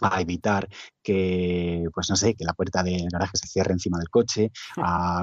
a 0.00 0.20
evitar 0.20 0.68
que, 1.02 1.84
pues 1.94 2.10
no 2.10 2.16
sé, 2.16 2.34
que 2.34 2.44
la 2.44 2.54
puerta 2.54 2.82
del 2.82 3.08
garaje 3.10 3.36
se 3.36 3.46
cierre 3.46 3.72
encima 3.72 3.98
del 3.98 4.08
coche, 4.08 4.50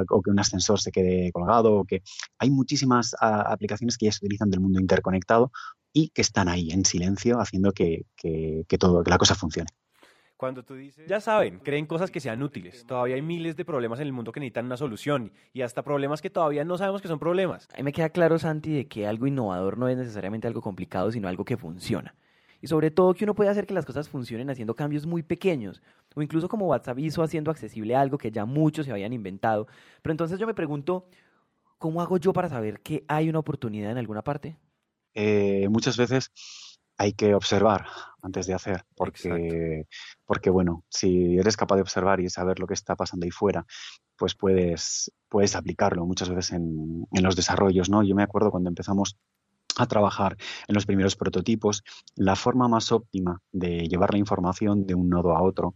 o 0.10 0.22
que 0.22 0.32
un 0.32 0.40
ascensor 0.40 0.80
se 0.80 0.92
quede 0.92 1.32
colgado, 1.32 1.74
o 1.74 1.86
que 1.86 2.02
hay 2.38 2.50
muchísimas 2.50 3.16
aplicaciones 3.20 3.98
que 3.98 4.06
ya 4.06 4.12
se 4.12 4.26
utilizan 4.26 4.50
del 4.50 4.62
mundo 4.62 4.80
interconectado 4.80 5.52
y 5.94 6.10
que 6.10 6.22
están 6.22 6.48
ahí 6.48 6.72
en 6.72 6.86
silencio 6.86 7.40
haciendo 7.40 7.72
que, 7.72 8.06
que, 8.16 8.64
que 8.68 8.78
todo, 8.78 9.04
que 9.04 9.10
la 9.10 9.18
cosa 9.18 9.36
funcione. 9.36 9.70
Cuando 10.40 10.64
tú 10.64 10.76
dices, 10.76 11.06
ya 11.06 11.20
saben, 11.20 11.60
creen 11.60 11.86
cosas 11.86 12.12
que 12.12 12.22
sean 12.22 12.42
útiles. 12.42 12.86
Todavía 12.86 13.16
hay 13.16 13.22
miles 13.22 13.58
de 13.58 13.66
problemas 13.66 14.00
en 14.00 14.08
el 14.08 14.14
mundo 14.14 14.32
que 14.32 14.40
necesitan 14.40 14.68
una 14.68 14.78
solución 14.78 15.34
y 15.52 15.64
hasta 15.64 15.84
problemas 15.84 16.22
que 16.22 16.30
todavía 16.30 16.64
no 16.64 16.78
sabemos 16.78 17.02
que 17.02 17.10
son 17.10 17.20
problemas. 17.20 17.68
A 17.74 17.76
mí 17.76 17.84
me 17.84 17.92
queda 17.92 18.08
claro, 18.08 18.40
Santi, 18.40 18.72
de 18.72 18.88
que 18.88 19.06
algo 19.06 19.28
innovador 19.28 19.78
no 19.78 19.90
es 19.90 19.98
necesariamente 19.98 20.48
algo 20.48 20.62
complicado, 20.62 21.12
sino 21.12 21.28
algo 21.28 21.44
que 21.44 21.58
funciona. 21.58 22.16
Y 22.62 22.68
sobre 22.68 22.90
todo 22.90 23.14
que 23.14 23.26
uno 23.26 23.36
puede 23.36 23.50
hacer 23.50 23.68
que 23.68 23.74
las 23.74 23.86
cosas 23.86 24.08
funcionen 24.08 24.50
haciendo 24.50 24.76
cambios 24.76 25.06
muy 25.06 25.24
pequeños, 25.24 25.82
o 26.16 26.22
incluso 26.22 26.48
como 26.48 26.68
WhatsApp 26.68 27.00
hizo 27.00 27.22
haciendo 27.22 27.52
accesible 27.52 27.98
algo 27.98 28.18
que 28.18 28.32
ya 28.32 28.46
muchos 28.46 28.86
se 28.86 28.94
habían 28.94 29.12
inventado. 29.12 29.68
Pero 30.02 30.14
entonces 30.14 30.40
yo 30.40 30.48
me 30.48 30.54
pregunto, 30.54 31.06
¿cómo 31.78 32.02
hago 32.02 32.16
yo 32.16 32.32
para 32.32 32.48
saber 32.48 32.80
que 32.80 33.04
hay 33.10 33.28
una 33.28 33.40
oportunidad 33.40 33.92
en 33.92 33.98
alguna 33.98 34.22
parte? 34.22 34.56
Eh, 35.16 35.68
muchas 35.70 35.98
veces 35.98 36.32
hay 37.00 37.14
que 37.14 37.34
observar 37.34 37.86
antes 38.22 38.46
de 38.46 38.54
hacer, 38.54 38.84
porque, 38.94 39.88
porque 40.26 40.50
bueno, 40.50 40.84
si 40.90 41.38
eres 41.38 41.56
capaz 41.56 41.78
de 41.78 41.82
observar 41.82 42.20
y 42.20 42.30
saber 42.30 42.60
lo 42.60 42.68
que 42.68 42.74
está 42.74 42.98
pasando 42.98 43.24
ahí 43.24 43.32
fuera, 43.32 43.66
pues 44.18 44.36
puedes, 44.36 45.10
puedes 45.30 45.56
aplicarlo 45.56 46.06
muchas 46.06 46.28
veces 46.28 46.52
en, 46.52 47.08
en 47.10 47.24
los 47.24 47.38
desarrollos, 47.38 47.90
¿no? 47.90 48.04
Yo 48.04 48.16
me 48.16 48.24
acuerdo 48.24 48.52
cuando 48.52 48.68
empezamos 48.68 49.18
a 49.78 49.88
trabajar 49.88 50.36
en 50.68 50.76
los 50.76 50.86
primeros 50.86 51.16
prototipos, 51.16 51.84
la 52.16 52.36
forma 52.36 52.68
más 52.68 52.92
óptima 52.92 53.42
de 53.54 53.88
llevar 53.88 54.12
la 54.12 54.20
información 54.20 54.86
de 54.86 54.96
un 54.96 55.08
nodo 55.08 55.38
a 55.38 55.42
otro 55.42 55.76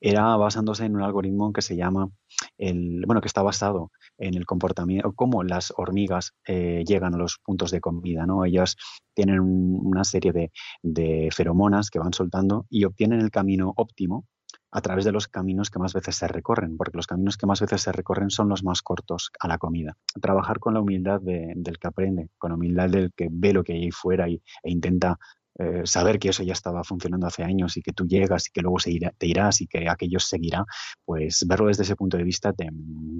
era 0.00 0.36
basándose 0.36 0.84
en 0.86 0.96
un 0.96 1.02
algoritmo 1.02 1.52
que 1.52 1.62
se 1.62 1.76
llama 1.76 2.10
el, 2.58 3.04
bueno, 3.06 3.20
que 3.20 3.28
está 3.28 3.42
basado 3.42 3.92
en 4.18 4.34
el 4.34 4.46
comportamiento, 4.46 5.12
cómo 5.12 5.42
las 5.42 5.72
hormigas 5.76 6.32
eh, 6.46 6.84
llegan 6.86 7.14
a 7.14 7.18
los 7.18 7.38
puntos 7.44 7.70
de 7.70 7.80
comida, 7.80 8.26
¿no? 8.26 8.44
Ellas 8.44 8.76
tienen 9.14 9.40
una 9.40 10.04
serie 10.04 10.32
de, 10.32 10.52
de 10.82 11.28
feromonas 11.32 11.90
que 11.90 11.98
van 11.98 12.12
soltando 12.12 12.66
y 12.70 12.84
obtienen 12.84 13.20
el 13.20 13.30
camino 13.30 13.72
óptimo 13.76 14.26
a 14.74 14.80
través 14.80 15.04
de 15.04 15.12
los 15.12 15.28
caminos 15.28 15.70
que 15.70 15.78
más 15.78 15.94
veces 15.94 16.16
se 16.16 16.26
recorren, 16.26 16.76
porque 16.76 16.96
los 16.96 17.06
caminos 17.06 17.36
que 17.36 17.46
más 17.46 17.60
veces 17.60 17.80
se 17.80 17.92
recorren 17.92 18.28
son 18.28 18.48
los 18.48 18.64
más 18.64 18.82
cortos 18.82 19.30
a 19.38 19.46
la 19.46 19.56
comida. 19.56 19.96
Trabajar 20.20 20.58
con 20.58 20.74
la 20.74 20.80
humildad 20.80 21.20
del 21.20 21.78
que 21.78 21.86
aprende, 21.86 22.30
con 22.38 22.50
la 22.50 22.56
humildad 22.56 22.90
del 22.90 23.12
que 23.14 23.28
ve 23.30 23.52
lo 23.52 23.62
que 23.62 23.74
hay 23.74 23.84
ahí 23.84 23.90
fuera 23.92 24.28
y, 24.28 24.42
e 24.64 24.70
intenta 24.70 25.16
eh, 25.58 25.82
saber 25.84 26.18
que 26.18 26.30
eso 26.30 26.42
ya 26.42 26.52
estaba 26.52 26.82
funcionando 26.82 27.26
hace 27.26 27.44
años 27.44 27.76
y 27.76 27.82
que 27.82 27.92
tú 27.92 28.06
llegas 28.06 28.48
y 28.48 28.50
que 28.50 28.60
luego 28.60 28.78
se 28.78 28.98
te 29.16 29.26
irás 29.26 29.60
y 29.60 29.66
que 29.66 29.88
aquello 29.88 30.18
seguirá, 30.18 30.64
pues 31.04 31.44
verlo 31.46 31.68
desde 31.68 31.84
ese 31.84 31.96
punto 31.96 32.16
de 32.16 32.24
vista 32.24 32.52
te, 32.52 32.68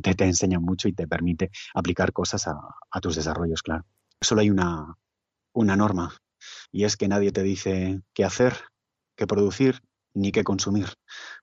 te, 0.03 0.25
enseña 0.25 0.59
mucho 0.59 0.89
y 0.89 0.93
te 0.93 1.07
permite 1.07 1.51
aplicar 1.75 2.13
cosas 2.13 2.49
a, 2.49 2.57
a, 2.91 3.01
tus 3.01 3.17
desarrollos, 3.17 3.63
claro. 3.63 3.85
Solo 4.21 4.41
hay 4.41 4.51
una, 4.51 4.97
una 5.53 5.77
norma 5.77 6.17
y 6.73 6.85
es 6.85 6.97
que 6.97 7.09
nadie 7.09 7.31
te 7.31 7.43
dice 7.43 8.01
qué 8.15 8.25
hacer, 8.25 8.55
qué 9.17 9.27
producir 9.27 9.81
ni 10.15 10.33
qué 10.33 10.45
consumir. 10.45 10.89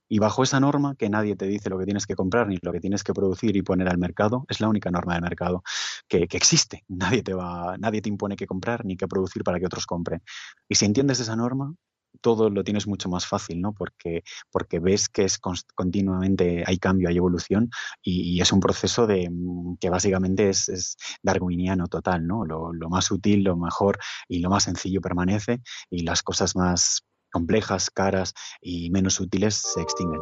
Y 0.07 0.19
bajo 0.19 0.43
esa 0.43 0.59
norma, 0.59 0.95
que 0.95 1.09
nadie 1.09 1.35
te 1.35 1.45
dice 1.45 1.69
lo 1.69 1.77
que 1.77 1.85
tienes 1.85 2.05
que 2.05 2.15
comprar 2.15 2.47
ni 2.47 2.57
lo 2.61 2.71
que 2.71 2.79
tienes 2.79 3.03
que 3.03 3.13
producir 3.13 3.55
y 3.55 3.61
poner 3.61 3.87
al 3.87 3.97
mercado, 3.97 4.45
es 4.49 4.59
la 4.59 4.67
única 4.67 4.91
norma 4.91 5.13
del 5.13 5.21
mercado 5.23 5.63
que, 6.07 6.27
existe. 6.31 6.83
Nadie 6.89 7.23
te, 7.23 7.33
va, 7.33 7.77
nadie 7.77 8.01
te 8.01 8.09
impone 8.09 8.35
qué 8.35 8.47
comprar 8.47 8.85
ni 8.85 8.97
qué 8.97 9.07
producir 9.07 9.43
para 9.43 9.59
que 9.59 9.65
otros 9.65 9.85
compren. 9.85 10.21
Y 10.67 10.75
si 10.75 10.85
entiendes 10.85 11.19
esa 11.19 11.35
norma, 11.35 11.73
todo 12.19 12.49
lo 12.49 12.63
tienes 12.63 12.87
mucho 12.87 13.09
más 13.09 13.25
fácil, 13.25 13.61
¿no? 13.61 13.73
Porque, 13.73 14.23
porque 14.51 14.79
ves 14.79 15.07
que 15.07 15.23
es 15.23 15.39
continuamente 15.39 16.63
hay 16.65 16.77
cambio, 16.77 17.09
hay 17.09 17.17
evolución 17.17 17.69
y, 18.01 18.41
es 18.41 18.51
un 18.51 18.59
proceso 18.59 19.07
de 19.07 19.29
mm, 19.29 19.77
que 19.79 19.89
básicamente 19.89 20.49
es, 20.49 20.97
darwiniano 21.23 21.87
total, 21.87 22.27
¿no? 22.27 22.45
Lo, 22.45 22.71
más 22.89 23.11
útil, 23.11 23.43
lo 23.43 23.55
mejor 23.55 23.99
y 24.27 24.39
lo 24.39 24.49
más 24.49 24.63
sencillo 24.63 25.01
permanece 25.01 25.61
y 25.89 26.03
las 26.03 26.23
cosas 26.23 26.55
más 26.55 27.03
complejas, 27.31 27.89
caras 27.89 28.33
y 28.61 28.89
menos 28.91 29.19
útiles 29.19 29.55
se 29.55 29.81
extinguen. 29.81 30.21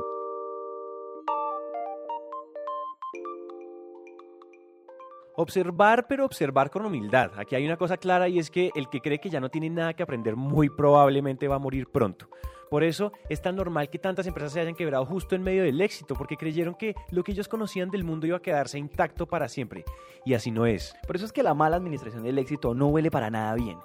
Observar, 5.36 6.06
pero 6.10 6.26
observar 6.26 6.70
con 6.70 6.86
humildad. 6.86 7.32
Aquí 7.38 7.56
hay 7.56 7.66
una 7.66 7.78
cosa 7.78 7.96
clara 7.96 8.28
y 8.28 8.40
es 8.40 8.52
que 8.52 8.72
el 8.76 8.90
que 8.90 9.00
cree 9.00 9.20
que 9.20 9.30
ya 9.30 9.40
no 9.40 9.48
tiene 9.50 9.70
nada 9.70 9.94
que 9.94 10.04
aprender 10.04 10.36
muy 10.36 10.70
probablemente 10.70 11.48
va 11.48 11.56
a 11.56 11.60
morir 11.60 11.88
pronto. 11.88 12.30
Por 12.70 12.84
eso 12.84 13.14
es 13.30 13.42
tan 13.42 13.56
normal 13.56 13.90
que 13.90 13.98
tantas 13.98 14.28
empresas 14.28 14.52
se 14.54 14.60
hayan 14.60 14.76
quebrado 14.76 15.06
justo 15.06 15.36
en 15.36 15.42
medio 15.42 15.64
del 15.64 15.82
éxito, 15.82 16.14
porque 16.14 16.38
creyeron 16.38 16.76
que 16.76 16.94
lo 17.12 17.24
que 17.24 17.32
ellos 17.32 17.48
conocían 17.48 17.90
del 17.90 18.04
mundo 18.04 18.28
iba 18.28 18.38
a 18.38 18.42
quedarse 18.42 18.78
intacto 18.78 19.28
para 19.28 19.48
siempre. 19.48 19.86
Y 20.26 20.34
así 20.34 20.52
no 20.52 20.66
es. 20.66 20.94
Por 21.08 21.16
eso 21.16 21.26
es 21.26 21.32
que 21.32 21.42
la 21.42 21.54
mala 21.54 21.78
administración 21.78 22.24
del 22.24 22.38
éxito 22.38 22.76
no 22.76 22.88
huele 22.88 23.10
para 23.10 23.32
nada 23.32 23.56
bien. 23.56 23.80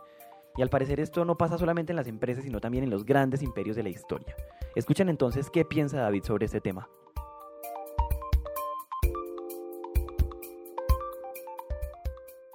Y 0.56 0.62
al 0.62 0.70
parecer 0.70 1.00
esto 1.00 1.24
no 1.24 1.36
pasa 1.36 1.58
solamente 1.58 1.92
en 1.92 1.96
las 1.96 2.06
empresas, 2.06 2.44
sino 2.44 2.60
también 2.60 2.84
en 2.84 2.90
los 2.90 3.04
grandes 3.04 3.42
imperios 3.42 3.74
de 3.74 3.82
la 3.82 3.88
historia. 3.88 4.36
Escuchen 4.76 5.08
entonces 5.08 5.50
qué 5.50 5.64
piensa 5.64 6.00
David 6.00 6.22
sobre 6.24 6.46
este 6.46 6.60
tema. 6.60 6.88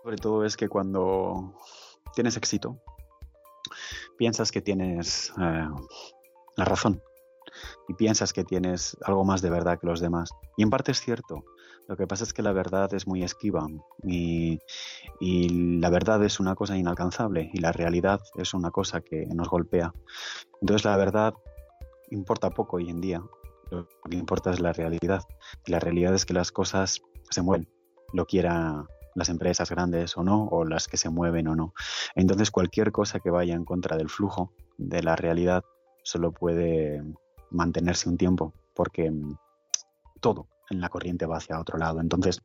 Sobre 0.02 0.16
todo 0.18 0.46
es 0.46 0.56
que 0.56 0.70
cuando 0.70 1.54
tienes 2.16 2.38
éxito, 2.38 2.82
piensas 4.18 4.52
que 4.52 4.62
tienes 4.62 5.34
eh, 5.40 5.68
la 6.56 6.66
razón 6.66 7.04
y 7.88 7.94
piensas 7.94 8.32
que 8.32 8.44
tienes 8.46 8.98
algo 9.04 9.26
más 9.26 9.42
de 9.42 9.50
verdad 9.50 9.78
que 9.78 9.88
los 9.88 10.00
demás. 10.00 10.32
Y 10.56 10.64
en 10.64 10.70
parte 10.70 10.94
es 10.94 11.02
cierto. 11.02 11.44
Lo 11.90 11.98
que 11.98 12.06
pasa 12.06 12.24
es 12.24 12.34
que 12.34 12.44
la 12.44 12.52
verdad 12.52 12.94
es 12.94 13.08
muy 13.08 13.24
esquiva 13.24 13.66
y, 14.04 14.60
la 15.80 15.90
verdad 15.90 16.24
es 16.24 16.40
una 16.40 16.54
cosa 16.54 16.78
inalcanzable 16.78 17.50
y 17.52 17.58
la 17.58 17.72
realidad 17.72 18.22
es 18.36 18.54
una 18.54 18.70
cosa 18.70 19.02
que 19.02 19.26
nos 19.34 19.50
golpea. 19.50 19.92
Entonces 20.62 20.86
la 20.86 20.96
verdad 20.98 21.34
importa 22.12 22.52
poco 22.52 22.78
hoy 22.78 22.92
en 22.92 23.02
día. 23.02 23.24
Lo 23.72 23.88
que 24.08 24.18
importa 24.18 24.52
es 24.52 24.60
la 24.60 24.72
realidad. 24.72 25.24
Y 25.66 25.72
la 25.72 25.80
realidad 25.80 26.14
es 26.14 26.28
que 26.28 26.36
las 26.36 26.52
cosas 26.52 27.02
se 27.32 27.42
mueven, 27.42 27.68
lo 28.14 28.28
quiera 28.28 28.86
las 29.16 29.30
empresas 29.30 29.72
grandes 29.72 30.16
o 30.16 30.24
no, 30.24 30.46
o 30.46 30.66
las 30.66 30.88
que 30.88 30.98
se 30.98 31.10
mueven 31.10 31.48
o 31.48 31.56
no. 31.56 31.74
Entonces 32.14 32.52
cualquier 32.52 32.92
cosa 32.92 33.20
que 33.20 33.32
vaya 33.32 33.56
en 33.56 33.66
contra 33.66 33.98
del 33.98 34.10
flujo 34.10 34.54
de 34.78 35.02
la 35.02 35.16
realidad 35.16 35.64
solo 36.04 36.34
puede 36.34 37.02
mantenerse 37.50 38.10
un 38.10 38.18
tiempo, 38.18 38.54
porque 38.76 39.10
mm, 39.10 39.36
todo 40.22 40.50
la 40.70 40.90
corriente 40.90 41.26
va 41.26 41.38
hacia 41.38 41.60
otro 41.60 41.78
lado. 41.78 42.00
Entonces, 42.00 42.42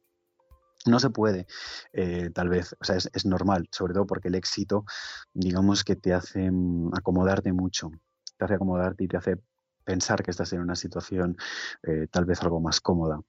no 0.86 1.00
se 1.00 1.10
puede, 1.10 1.46
eh, 1.92 2.30
tal 2.34 2.48
vez, 2.48 2.74
o 2.80 2.84
sea, 2.84 2.96
es, 2.96 3.26
normal, 3.26 3.68
sobre 3.70 3.94
todo 3.94 4.06
porque 4.06 4.28
el 4.28 4.34
éxito, 4.34 4.84
digamos 5.32 5.82
que 5.84 5.96
te 5.96 6.12
hace 6.12 6.50
mm, 6.50 6.94
acomodarte 6.94 7.52
mucho, 7.52 7.90
te 8.36 8.44
hace 8.44 8.54
acomodarte 8.54 9.04
y 9.04 9.08
te 9.08 9.16
hace 9.16 9.38
pensar 9.84 10.22
que 10.22 10.30
estás 10.30 10.52
en 10.52 10.60
una 10.60 10.76
situación 10.76 11.36
eh, 11.82 12.06
tal 12.10 12.24
vez 12.24 12.42
algo 12.42 12.60
más 12.60 12.80
cómoda. 12.80 13.20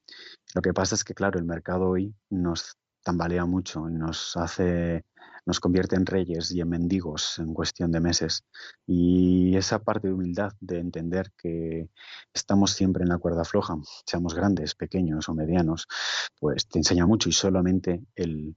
Lo 0.53 0.61
que 0.61 0.73
pasa 0.73 0.95
es 0.95 1.03
que, 1.03 1.13
claro, 1.13 1.39
el 1.39 1.45
mercado 1.45 1.89
hoy 1.89 2.13
nos 2.29 2.77
tambalea 3.03 3.45
mucho 3.45 3.87
y 3.89 3.93
nos 3.93 4.35
hace, 4.35 5.05
nos 5.45 5.59
convierte 5.59 5.95
en 5.95 6.05
reyes 6.05 6.51
y 6.51 6.61
en 6.61 6.69
mendigos 6.69 7.39
en 7.39 7.53
cuestión 7.53 7.91
de 7.91 7.99
meses. 7.99 8.43
Y 8.87 9.55
esa 9.55 9.79
parte 9.79 10.07
de 10.07 10.13
humildad 10.13 10.53
de 10.59 10.79
entender 10.79 11.31
que 11.37 11.89
estamos 12.33 12.71
siempre 12.71 13.03
en 13.03 13.09
la 13.09 13.17
cuerda 13.17 13.43
floja, 13.43 13.75
seamos 14.05 14.33
grandes, 14.33 14.75
pequeños 14.75 15.29
o 15.29 15.33
medianos, 15.33 15.87
pues 16.39 16.67
te 16.67 16.79
enseña 16.79 17.05
mucho 17.05 17.29
y 17.29 17.33
solamente 17.33 18.03
el 18.15 18.55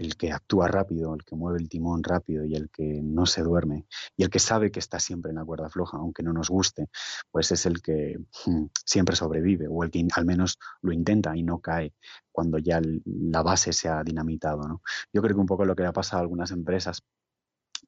el 0.00 0.16
que 0.16 0.32
actúa 0.32 0.66
rápido, 0.66 1.14
el 1.14 1.24
que 1.24 1.36
mueve 1.36 1.58
el 1.58 1.68
timón 1.68 2.02
rápido 2.02 2.44
y 2.46 2.54
el 2.54 2.70
que 2.70 3.02
no 3.02 3.26
se 3.26 3.42
duerme 3.42 3.86
y 4.16 4.22
el 4.22 4.30
que 4.30 4.38
sabe 4.38 4.70
que 4.70 4.78
está 4.78 4.98
siempre 4.98 5.30
en 5.30 5.36
la 5.36 5.44
cuerda 5.44 5.68
floja, 5.68 5.98
aunque 5.98 6.22
no 6.22 6.32
nos 6.32 6.48
guste, 6.48 6.88
pues 7.30 7.52
es 7.52 7.66
el 7.66 7.82
que 7.82 8.18
mm, 8.46 8.64
siempre 8.86 9.14
sobrevive 9.14 9.66
o 9.68 9.84
el 9.84 9.90
que 9.90 10.08
al 10.16 10.24
menos 10.24 10.58
lo 10.80 10.92
intenta 10.92 11.36
y 11.36 11.42
no 11.42 11.58
cae 11.60 11.92
cuando 12.32 12.56
ya 12.58 12.80
la 13.04 13.42
base 13.42 13.74
se 13.74 13.90
ha 13.90 14.02
dinamitado. 14.02 14.62
¿no? 14.66 14.80
Yo 15.12 15.20
creo 15.20 15.34
que 15.34 15.40
un 15.40 15.46
poco 15.46 15.66
lo 15.66 15.76
que 15.76 15.84
ha 15.84 15.92
pasado 15.92 16.20
a 16.20 16.22
algunas 16.22 16.50
empresas 16.50 17.02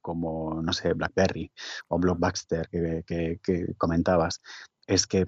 como, 0.03 0.61
no 0.63 0.73
sé, 0.75 0.93
BlackBerry 0.93 1.51
o 1.89 1.99
Blockbuster 1.99 2.69
que, 2.69 3.39
que 3.43 3.75
comentabas, 3.79 4.43
es 4.87 5.07
que 5.07 5.25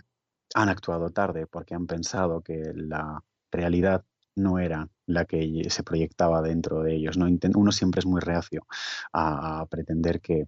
han 0.54 0.68
actuado 0.68 1.10
tarde 1.10 1.46
porque 1.46 1.74
han 1.74 1.86
pensado 1.86 2.42
que 2.42 2.72
la 2.74 3.22
realidad 3.50 4.04
no 4.36 4.58
era 4.58 4.88
la 5.06 5.24
que 5.24 5.66
se 5.68 5.82
proyectaba 5.82 6.42
dentro 6.42 6.82
de 6.82 6.94
ellos. 6.94 7.16
¿no? 7.16 7.26
Uno 7.54 7.72
siempre 7.72 8.00
es 8.00 8.06
muy 8.06 8.20
reacio 8.20 8.66
a, 9.12 9.66
pretender 9.66 10.20
que, 10.20 10.46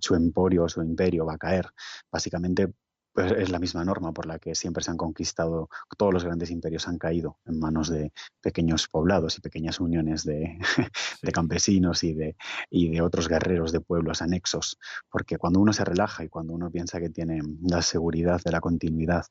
su 0.00 0.14
emporio 0.14 0.64
o 0.64 0.68
su 0.68 0.82
imperio 0.82 1.26
va 1.26 1.34
a 1.34 1.38
caer. 1.38 1.66
Básicamente 2.10 2.72
es 3.20 3.50
la 3.50 3.58
misma 3.58 3.84
norma 3.84 4.12
por 4.12 4.26
la 4.26 4.38
que 4.38 4.54
siempre 4.54 4.82
se 4.82 4.90
han 4.90 4.96
conquistado, 4.96 5.68
todos 5.96 6.12
los 6.12 6.24
grandes 6.24 6.50
imperios 6.50 6.88
han 6.88 6.98
caído 6.98 7.38
en 7.46 7.58
manos 7.58 7.88
de 7.88 8.12
pequeños 8.40 8.88
poblados 8.88 9.38
y 9.38 9.40
pequeñas 9.40 9.80
uniones 9.80 10.24
de, 10.24 10.58
campesinos 11.32 12.02
y 12.02 12.14
de, 12.14 12.36
y 12.70 12.90
de 12.90 13.02
otros 13.02 13.28
guerreros 13.28 13.72
de 13.72 13.80
pueblos 13.80 14.22
anexos, 14.22 14.78
porque 15.10 15.38
cuando 15.38 15.60
uno 15.60 15.72
se 15.72 15.84
relaja 15.84 16.24
y 16.24 16.28
cuando 16.28 16.52
uno 16.52 16.70
piensa 16.70 17.00
que 17.00 17.10
tiene 17.10 17.40
la 17.62 17.82
seguridad 17.82 18.40
de 18.44 18.52
la 18.52 18.60
continuidad, 18.60 19.26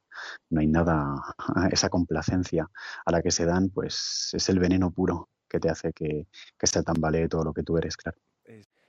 no 0.50 0.62
hay 0.62 0.68
nada, 0.68 1.16
esa 1.72 1.90
complacencia 1.90 2.70
a 3.06 3.12
la 3.12 3.22
que 3.22 3.32
se 3.32 3.46
dan, 3.46 3.70
pues 3.70 4.32
es 4.34 4.50
el 4.50 4.60
veneno 4.60 4.92
puro 4.92 5.30
que 5.48 5.60
te 5.60 5.70
hace 5.70 5.94
que, 5.94 6.28
que 6.58 6.68
se 6.68 6.84
tambalee 6.84 7.28
todo 7.28 7.44
lo 7.44 7.54
que 7.54 7.64
tú 7.64 7.78
eres, 7.78 7.98
claro. 7.98 8.18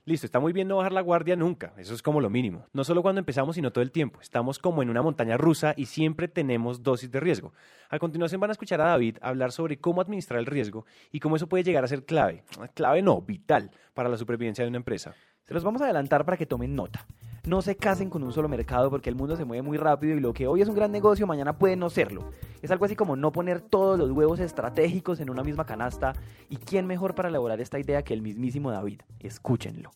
Listo, 0.03 0.25
está 0.25 0.39
muy 0.39 0.51
bien 0.51 0.67
no 0.67 0.77
bajar 0.77 0.93
la 0.93 1.01
guardia 1.01 1.35
nunca, 1.35 1.73
eso 1.77 1.93
es 1.93 2.01
como 2.01 2.21
lo 2.21 2.29
mínimo. 2.31 2.65
No 2.73 2.83
solo 2.83 3.03
cuando 3.03 3.19
empezamos, 3.19 3.55
sino 3.55 3.71
todo 3.71 3.83
el 3.83 3.91
tiempo. 3.91 4.19
Estamos 4.19 4.57
como 4.57 4.81
en 4.81 4.89
una 4.89 5.03
montaña 5.03 5.37
rusa 5.37 5.75
y 5.77 5.85
siempre 5.85 6.27
tenemos 6.27 6.81
dosis 6.81 7.11
de 7.11 7.19
riesgo. 7.19 7.53
A 7.87 7.99
continuación 7.99 8.41
van 8.41 8.49
a 8.49 8.53
escuchar 8.53 8.81
a 8.81 8.85
David 8.85 9.17
hablar 9.21 9.51
sobre 9.51 9.77
cómo 9.77 10.01
administrar 10.01 10.39
el 10.39 10.47
riesgo 10.47 10.85
y 11.11 11.19
cómo 11.19 11.35
eso 11.35 11.47
puede 11.47 11.63
llegar 11.63 11.83
a 11.83 11.87
ser 11.87 12.03
clave. 12.03 12.43
Clave 12.73 13.03
no, 13.03 13.21
vital 13.21 13.69
para 13.93 14.09
la 14.09 14.17
supervivencia 14.17 14.63
de 14.63 14.69
una 14.69 14.77
empresa. 14.77 15.13
Se 15.43 15.53
los 15.53 15.63
vamos 15.63 15.81
a 15.81 15.85
adelantar 15.85 16.25
para 16.25 16.37
que 16.37 16.47
tomen 16.47 16.75
nota. 16.75 17.05
No 17.43 17.63
se 17.63 17.75
casen 17.75 18.11
con 18.11 18.21
un 18.21 18.31
solo 18.31 18.47
mercado 18.47 18.91
porque 18.91 19.09
el 19.09 19.15
mundo 19.15 19.35
se 19.35 19.45
mueve 19.45 19.63
muy 19.63 19.77
rápido 19.77 20.15
y 20.15 20.19
lo 20.19 20.31
que 20.31 20.45
hoy 20.45 20.61
es 20.61 20.69
un 20.69 20.75
gran 20.75 20.91
negocio 20.91 21.25
mañana 21.25 21.57
puede 21.57 21.75
no 21.75 21.89
serlo. 21.89 22.31
Es 22.61 22.69
algo 22.69 22.85
así 22.85 22.95
como 22.95 23.15
no 23.15 23.31
poner 23.31 23.61
todos 23.61 23.97
los 23.97 24.11
huevos 24.11 24.39
estratégicos 24.39 25.19
en 25.19 25.29
una 25.31 25.43
misma 25.43 25.65
canasta. 25.65 26.13
¿Y 26.49 26.57
quién 26.57 26.85
mejor 26.85 27.15
para 27.15 27.29
elaborar 27.29 27.59
esta 27.59 27.79
idea 27.79 28.03
que 28.03 28.13
el 28.13 28.21
mismísimo 28.21 28.69
David? 28.69 29.01
Escúchenlo. 29.19 29.89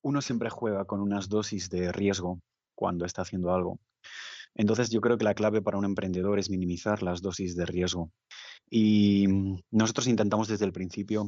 Uno 0.00 0.22
siempre 0.22 0.48
juega 0.48 0.86
con 0.86 1.02
unas 1.02 1.28
dosis 1.28 1.68
de 1.68 1.92
riesgo 1.92 2.40
cuando 2.74 3.04
está 3.04 3.22
haciendo 3.22 3.52
algo. 3.52 3.78
Entonces 4.54 4.88
yo 4.88 5.02
creo 5.02 5.18
que 5.18 5.24
la 5.24 5.34
clave 5.34 5.60
para 5.60 5.76
un 5.76 5.84
emprendedor 5.84 6.38
es 6.38 6.48
minimizar 6.48 7.02
las 7.02 7.20
dosis 7.20 7.56
de 7.56 7.66
riesgo. 7.66 8.10
Y 8.70 9.26
nosotros 9.70 10.06
intentamos 10.06 10.48
desde 10.48 10.64
el 10.64 10.72
principio 10.72 11.26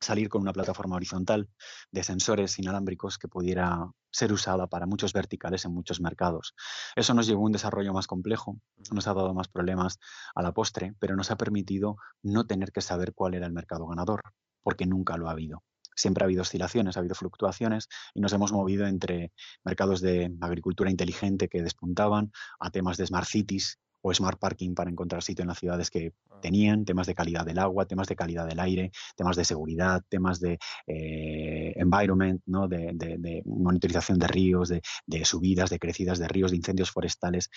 salir 0.00 0.28
con 0.28 0.42
una 0.42 0.52
plataforma 0.52 0.96
horizontal 0.96 1.48
de 1.90 2.02
sensores 2.02 2.58
inalámbricos 2.58 3.18
que 3.18 3.28
pudiera 3.28 3.90
ser 4.10 4.32
usada 4.32 4.66
para 4.66 4.86
muchos 4.86 5.12
verticales 5.12 5.64
en 5.64 5.72
muchos 5.72 6.00
mercados. 6.00 6.54
Eso 6.94 7.14
nos 7.14 7.26
llevó 7.26 7.42
a 7.42 7.46
un 7.46 7.52
desarrollo 7.52 7.92
más 7.92 8.06
complejo, 8.06 8.58
nos 8.92 9.06
ha 9.06 9.14
dado 9.14 9.34
más 9.34 9.48
problemas 9.48 9.98
a 10.34 10.42
la 10.42 10.52
postre, 10.52 10.94
pero 10.98 11.16
nos 11.16 11.30
ha 11.30 11.36
permitido 11.36 11.96
no 12.22 12.46
tener 12.46 12.70
que 12.70 12.80
saber 12.80 13.14
cuál 13.14 13.34
era 13.34 13.46
el 13.46 13.52
mercado 13.52 13.86
ganador, 13.86 14.22
porque 14.62 14.86
nunca 14.86 15.16
lo 15.16 15.28
ha 15.28 15.32
habido. 15.32 15.62
Siempre 15.96 16.24
ha 16.24 16.26
habido 16.26 16.42
oscilaciones, 16.42 16.96
ha 16.96 17.00
habido 17.00 17.14
fluctuaciones 17.14 17.88
y 18.14 18.20
nos 18.20 18.32
hemos 18.32 18.52
movido 18.52 18.86
entre 18.86 19.32
mercados 19.64 20.00
de 20.00 20.36
agricultura 20.40 20.90
inteligente 20.90 21.48
que 21.48 21.62
despuntaban 21.62 22.32
a 22.58 22.70
temas 22.70 22.96
de 22.96 23.06
smart 23.06 23.28
cities 23.28 23.78
o 24.06 24.12
smart 24.12 24.38
parking 24.38 24.74
para 24.74 24.90
encontrar 24.90 25.22
sitio 25.22 25.42
en 25.42 25.48
las 25.48 25.58
ciudades 25.58 25.90
que 25.90 26.12
ah. 26.30 26.38
tenían, 26.42 26.84
temas 26.84 27.06
de 27.06 27.14
calidad 27.14 27.46
del 27.46 27.58
agua, 27.58 27.86
temas 27.86 28.06
de 28.06 28.14
calidad 28.14 28.46
del 28.46 28.60
aire, 28.60 28.92
temas 29.16 29.34
de 29.34 29.46
seguridad, 29.46 30.02
temas 30.10 30.40
de 30.40 30.58
eh, 30.86 31.72
environment, 31.76 32.42
¿no? 32.44 32.68
de, 32.68 33.42
monitorización 33.46 34.18
de 34.18 34.26
ríos, 34.26 34.68
de, 34.68 35.24
subidas, 35.24 35.70
de 35.70 35.78
crecidas 35.78 36.18
de 36.18 36.28
ríos, 36.28 36.50
de 36.50 36.58
incendios 36.58 36.90
forestales 36.90 37.48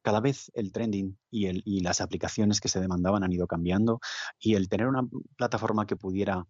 cada 0.00 0.20
vez 0.20 0.52
el 0.54 0.70
trending 0.70 1.18
y, 1.30 1.46
el, 1.46 1.62
y, 1.64 1.80
las 1.80 2.00
aplicaciones 2.00 2.60
que 2.60 2.68
se 2.68 2.80
demandaban 2.80 3.24
han 3.24 3.32
ido 3.32 3.48
cambiando 3.48 3.98
y 4.38 4.54
el 4.54 4.68
tener 4.68 4.86
una 4.86 5.02
plataforma 5.36 5.86
que 5.86 5.96
pudiera 5.96 6.46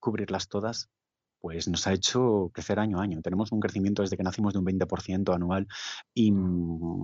cubrirlas 0.00 0.48
todas, 0.48 0.90
pues 1.40 1.68
nos 1.68 1.86
ha 1.86 1.92
hecho 1.92 2.50
crecer 2.52 2.80
año 2.80 2.98
a 2.98 3.04
año. 3.04 3.22
Tenemos 3.22 3.52
un 3.52 3.60
crecimiento 3.60 4.02
desde 4.02 4.16
que 4.16 4.24
nacimos 4.24 4.52
de 4.52 4.58
un 4.58 4.66
20% 4.66 5.32
anual 5.32 5.68
y, 6.12 6.32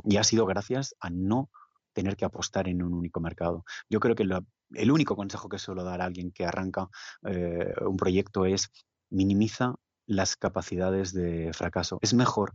y, 0.05 0.17
ha 0.17 0.25
sido 0.25 0.45
gracias 0.45 0.97
a 0.99 1.09
no 1.11 1.49
tener 1.95 2.17
que 2.17 2.27
apostar 2.27 2.69
en 2.69 2.83
un 2.83 2.93
único 2.93 3.21
mercado. 3.21 3.65
Yo 3.89 4.01
creo 4.01 4.15
que 4.15 4.25
el 4.25 4.91
único 4.91 5.17
consejo 5.17 5.49
que 5.49 5.59
suelo 5.59 5.85
dar 5.85 6.03
a 6.03 6.05
alguien 6.05 6.31
que 6.33 6.45
arranca 6.45 6.89
eh, 7.27 7.73
un 7.81 7.97
proyecto 7.97 8.45
es 8.45 8.71
minimiza 9.11 9.77
las 10.07 10.37
capacidades 10.37 11.15
de 11.15 11.53
fracaso. 11.55 11.99
Es 12.03 12.13
mejor 12.13 12.55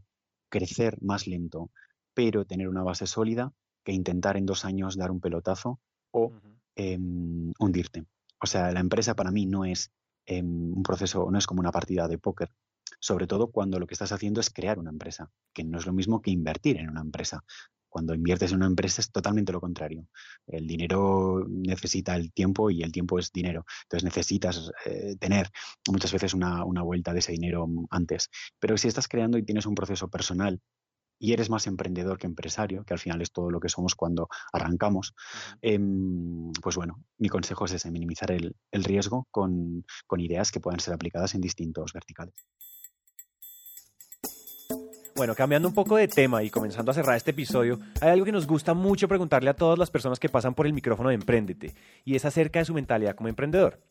crecer 0.49 0.97
más 1.01 1.25
lento, 1.25 1.71
pero 2.13 2.45
tener 2.45 2.67
una 2.67 2.83
base 2.83 3.07
sólida, 3.07 3.53
que 3.83 3.93
intentar 3.93 4.37
en 4.37 4.45
dos 4.45 4.65
años 4.65 4.97
dar 4.97 5.09
un 5.09 5.21
pelotazo 5.21 5.79
o 6.11 6.33
em, 6.75 7.53
hundirte. 7.59 8.05
O 8.41 8.47
sea, 8.47 8.71
la 8.71 8.79
empresa 8.79 9.15
para 9.15 9.31
mí 9.31 9.45
no 9.45 9.65
es 9.65 9.91
em, 10.25 10.73
un 10.75 10.83
proceso, 10.83 11.29
no 11.31 11.37
es 11.37 11.47
como 11.47 11.61
una 11.61 11.71
partida 11.71 12.07
de 12.07 12.17
póker, 12.17 12.51
sobre 12.99 13.27
todo 13.27 13.51
cuando 13.51 13.79
lo 13.79 13.87
que 13.87 13.93
estás 13.93 14.11
haciendo 14.11 14.41
es 14.41 14.49
crear 14.49 14.79
una 14.79 14.89
empresa, 14.89 15.31
que 15.53 15.63
no 15.63 15.77
es 15.77 15.85
lo 15.85 15.93
mismo 15.93 16.21
que 16.21 16.31
invertir 16.31 16.77
en 16.77 16.89
una 16.89 17.01
empresa. 17.01 17.43
Cuando 17.89 18.13
inviertes 18.13 18.51
en 18.51 18.57
una 18.57 18.67
empresa 18.67 19.01
es 19.01 19.11
totalmente 19.11 19.51
lo 19.51 19.59
contrario. 19.59 20.07
El 20.47 20.67
dinero 20.67 21.45
necesita 21.49 22.15
el 22.15 22.31
tiempo 22.31 22.69
y 22.69 22.83
el 22.83 22.91
tiempo 22.91 23.19
es 23.19 23.31
dinero. 23.31 23.65
Entonces 23.83 24.03
necesitas 24.03 24.71
eh, 24.85 25.15
tener 25.19 25.49
muchas 25.89 26.13
veces 26.13 26.33
una, 26.33 26.63
una 26.65 26.83
vuelta 26.83 27.13
de 27.13 27.19
ese 27.19 27.31
dinero 27.31 27.67
antes. 27.89 28.29
Pero 28.59 28.77
si 28.77 28.87
estás 28.87 29.07
creando 29.07 29.37
y 29.37 29.43
tienes 29.43 29.65
un 29.65 29.75
proceso 29.75 30.09
personal 30.09 30.61
y 31.19 31.33
eres 31.33 31.49
más 31.49 31.67
emprendedor 31.67 32.17
que 32.17 32.27
empresario, 32.27 32.83
que 32.85 32.93
al 32.93 32.99
final 32.99 33.21
es 33.21 33.31
todo 33.31 33.51
lo 33.51 33.59
que 33.59 33.69
somos 33.69 33.93
cuando 33.93 34.29
arrancamos, 34.53 35.13
em, 35.61 36.51
pues 36.61 36.77
bueno, 36.77 37.03
mi 37.17 37.27
consejo 37.29 37.65
es 37.65 37.73
ese, 37.73 37.91
minimizar 37.91 38.31
el, 38.31 38.55
riesgo 38.71 39.27
con, 39.29 39.85
con 40.07 40.21
ideas 40.21 40.51
que 40.51 40.61
puedan 40.61 40.79
ser 40.79 40.93
aplicadas 40.93 41.35
en 41.35 41.41
distintos 41.41 41.93
verticales. 41.93 42.35
Bueno, 45.19 45.35
cambiando 45.35 45.67
un 45.67 45.73
poco 45.73 45.97
de 45.97 46.07
tema 46.07 46.43
y 46.43 46.49
comenzando 46.49 46.91
a 46.91 46.93
cerrar 46.93 47.17
este 47.17 47.31
episodio, 47.31 47.77
hay 47.99 48.11
algo 48.11 48.23
que 48.23 48.31
nos 48.31 48.47
gusta 48.47 48.73
mucho 48.73 49.09
preguntarle 49.09 49.49
a 49.49 49.53
todas 49.53 49.77
las 49.77 49.91
personas 49.91 50.17
que 50.17 50.29
pasan 50.29 50.53
por 50.53 50.65
el 50.65 50.71
micrófono 50.71 51.09
de 51.09 51.15
Emprendete, 51.15 51.75
y 52.05 52.15
es 52.15 52.23
acerca 52.23 52.59
de 52.59 52.63
su 52.63 52.73
mentalidad 52.73 53.15
como 53.15 53.27
emprendedor. 53.27 53.81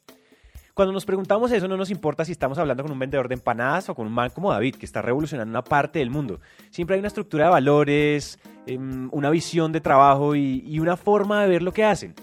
Cuando 0.72 0.94
nos 0.94 1.04
preguntamos 1.04 1.52
eso, 1.52 1.68
no 1.68 1.76
nos 1.76 1.90
importa 1.90 2.24
si 2.24 2.32
estamos 2.32 2.56
hablando 2.56 2.82
con 2.82 2.92
un 2.92 2.98
vendedor 2.98 3.28
de 3.28 3.34
empanadas 3.34 3.90
o 3.90 3.94
con 3.94 4.06
un 4.06 4.12
man 4.14 4.30
como 4.30 4.50
David, 4.50 4.76
que 4.76 4.86
está 4.86 5.02
revolucionando 5.02 5.50
una 5.50 5.62
parte 5.62 5.98
del 5.98 6.08
mundo. 6.08 6.40
Siempre 6.70 6.94
hay 6.94 7.00
una 7.00 7.08
estructura 7.08 7.44
de 7.44 7.50
valores, 7.50 8.38
em, 8.64 9.10
una 9.12 9.28
visión 9.28 9.70
de 9.70 9.82
trabajo 9.82 10.34
y, 10.34 10.80
una 10.80 10.96
forma 10.96 11.42
de 11.42 11.48
ver 11.50 11.62
lo 11.62 11.74
que 11.74 11.84
hacen. 11.84 12.14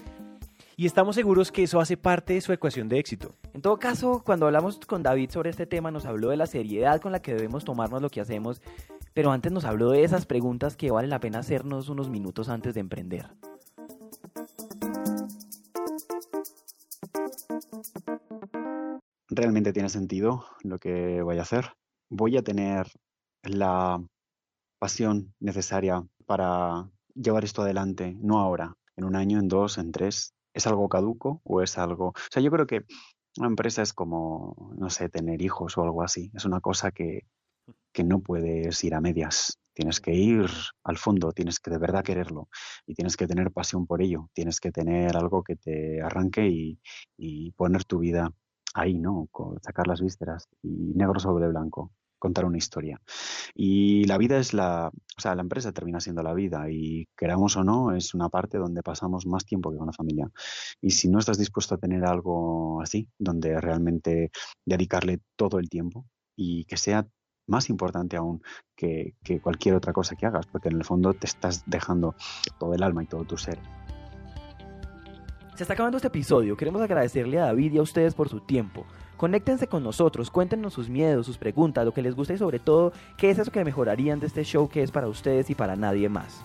Y 0.78 0.84
estamos 0.84 1.14
seguros 1.14 1.52
que 1.52 1.62
eso 1.62 1.80
hace 1.80 1.96
parte 1.96 2.34
de 2.34 2.40
su 2.40 2.52
ecuación 2.52 2.88
de 2.88 2.98
éxito. 2.98 3.34
En 3.54 3.62
todo 3.62 3.78
caso, 3.78 4.22
cuando 4.26 4.44
hablamos 4.44 4.78
con 4.80 5.02
David 5.02 5.30
sobre 5.30 5.48
este 5.48 5.64
tema, 5.64 5.90
nos 5.90 6.04
habló 6.04 6.28
de 6.28 6.36
la 6.36 6.46
seriedad 6.46 7.00
con 7.00 7.12
la 7.12 7.22
que 7.22 7.34
debemos 7.34 7.64
tomarnos 7.64 8.02
lo 8.02 8.10
que 8.10 8.20
hacemos, 8.20 8.60
pero 9.16 9.32
antes 9.32 9.50
nos 9.50 9.64
habló 9.64 9.92
de 9.92 10.04
esas 10.04 10.26
preguntas 10.26 10.76
que 10.76 10.90
vale 10.90 11.08
la 11.08 11.20
pena 11.20 11.38
hacernos 11.38 11.88
unos 11.88 12.10
minutos 12.10 12.50
antes 12.50 12.74
de 12.74 12.80
emprender. 12.80 13.30
realmente 19.28 19.72
tiene 19.72 19.88
sentido 19.88 20.44
lo 20.62 20.78
que 20.78 21.22
voy 21.22 21.38
a 21.38 21.42
hacer. 21.42 21.72
Voy 22.10 22.36
a 22.36 22.42
tener 22.42 22.86
la 23.42 24.02
pasión 24.78 25.34
necesaria 25.40 26.06
para 26.26 26.90
llevar 27.14 27.44
esto 27.44 27.62
adelante, 27.62 28.16
no 28.20 28.38
ahora, 28.38 28.76
en 28.96 29.04
un 29.04 29.16
año, 29.16 29.38
en 29.38 29.48
dos, 29.48 29.78
en 29.78 29.92
tres. 29.92 30.34
¿Es 30.52 30.66
algo 30.66 30.90
caduco 30.90 31.40
o 31.42 31.62
es 31.62 31.78
algo... 31.78 32.08
O 32.08 32.14
sea, 32.30 32.42
yo 32.42 32.50
creo 32.50 32.66
que 32.66 32.84
una 33.38 33.48
empresa 33.48 33.80
es 33.80 33.94
como, 33.94 34.74
no 34.76 34.90
sé, 34.90 35.08
tener 35.08 35.40
hijos 35.40 35.78
o 35.78 35.82
algo 35.82 36.02
así. 36.02 36.30
Es 36.34 36.44
una 36.44 36.60
cosa 36.60 36.90
que, 36.90 37.26
que 37.96 38.04
no 38.04 38.20
puedes 38.20 38.84
ir 38.84 38.94
a 38.94 39.00
medias. 39.00 39.58
Tienes 39.72 40.02
que 40.02 40.12
ir 40.12 40.50
al 40.84 40.98
fondo, 40.98 41.32
tienes 41.32 41.58
que 41.58 41.70
de 41.70 41.78
verdad 41.78 42.04
quererlo 42.04 42.50
y 42.86 42.94
tienes 42.94 43.16
que 43.16 43.26
tener 43.26 43.50
pasión 43.52 43.86
por 43.86 44.02
ello. 44.02 44.28
Tienes 44.34 44.60
que 44.60 44.70
tener 44.70 45.16
algo 45.16 45.42
que 45.42 45.56
te 45.56 46.02
arranque 46.02 46.46
y, 46.46 46.78
y 47.16 47.52
poner 47.52 47.84
tu 47.84 48.00
vida 48.00 48.30
ahí, 48.74 48.98
¿no? 48.98 49.30
Sacar 49.62 49.86
las 49.86 50.02
vísceras 50.02 50.46
y 50.62 50.92
negro 50.94 51.18
sobre 51.20 51.48
blanco, 51.48 51.90
contar 52.18 52.44
una 52.44 52.58
historia. 52.58 53.00
Y 53.54 54.04
la 54.04 54.18
vida 54.18 54.36
es 54.36 54.52
la, 54.52 54.88
o 54.88 55.20
sea, 55.20 55.34
la 55.34 55.40
empresa 55.40 55.72
termina 55.72 55.98
siendo 55.98 56.22
la 56.22 56.34
vida 56.34 56.70
y 56.70 57.08
queramos 57.16 57.56
o 57.56 57.64
no, 57.64 57.96
es 57.96 58.12
una 58.12 58.28
parte 58.28 58.58
donde 58.58 58.82
pasamos 58.82 59.24
más 59.26 59.46
tiempo 59.46 59.70
que 59.72 59.78
con 59.78 59.86
la 59.86 59.94
familia. 59.94 60.30
Y 60.82 60.90
si 60.90 61.08
no 61.08 61.18
estás 61.18 61.38
dispuesto 61.38 61.76
a 61.76 61.78
tener 61.78 62.04
algo 62.04 62.82
así, 62.82 63.08
donde 63.18 63.58
realmente 63.58 64.30
dedicarle 64.66 65.20
todo 65.34 65.58
el 65.58 65.70
tiempo 65.70 66.04
y 66.36 66.66
que 66.66 66.76
sea 66.76 67.08
más 67.46 67.70
importante 67.70 68.16
aún 68.16 68.42
que, 68.74 69.14
que 69.22 69.40
cualquier 69.40 69.74
otra 69.74 69.92
cosa 69.92 70.16
que 70.16 70.26
hagas, 70.26 70.46
porque 70.46 70.68
en 70.68 70.76
el 70.76 70.84
fondo 70.84 71.14
te 71.14 71.26
estás 71.26 71.62
dejando 71.66 72.14
todo 72.58 72.74
el 72.74 72.82
alma 72.82 73.02
y 73.02 73.06
todo 73.06 73.24
tu 73.24 73.36
ser 73.36 73.58
se 75.56 75.62
está 75.62 75.72
acabando 75.72 75.96
este 75.96 76.08
episodio. 76.08 76.56
Queremos 76.56 76.82
agradecerle 76.82 77.38
a 77.38 77.46
David 77.46 77.72
y 77.72 77.78
a 77.78 77.82
ustedes 77.82 78.14
por 78.14 78.28
su 78.28 78.40
tiempo. 78.40 78.84
Conéctense 79.16 79.66
con 79.66 79.82
nosotros, 79.82 80.30
cuéntenos 80.30 80.74
sus 80.74 80.90
miedos, 80.90 81.24
sus 81.24 81.38
preguntas, 81.38 81.86
lo 81.86 81.94
que 81.94 82.02
les 82.02 82.14
gusta 82.14 82.34
y 82.34 82.38
sobre 82.38 82.58
todo, 82.58 82.92
qué 83.16 83.30
es 83.30 83.38
eso 83.38 83.50
que 83.50 83.64
mejorarían 83.64 84.20
de 84.20 84.26
este 84.26 84.44
show 84.44 84.68
que 84.68 84.82
es 84.82 84.90
para 84.90 85.08
ustedes 85.08 85.48
y 85.48 85.54
para 85.54 85.74
nadie 85.74 86.10
más. 86.10 86.42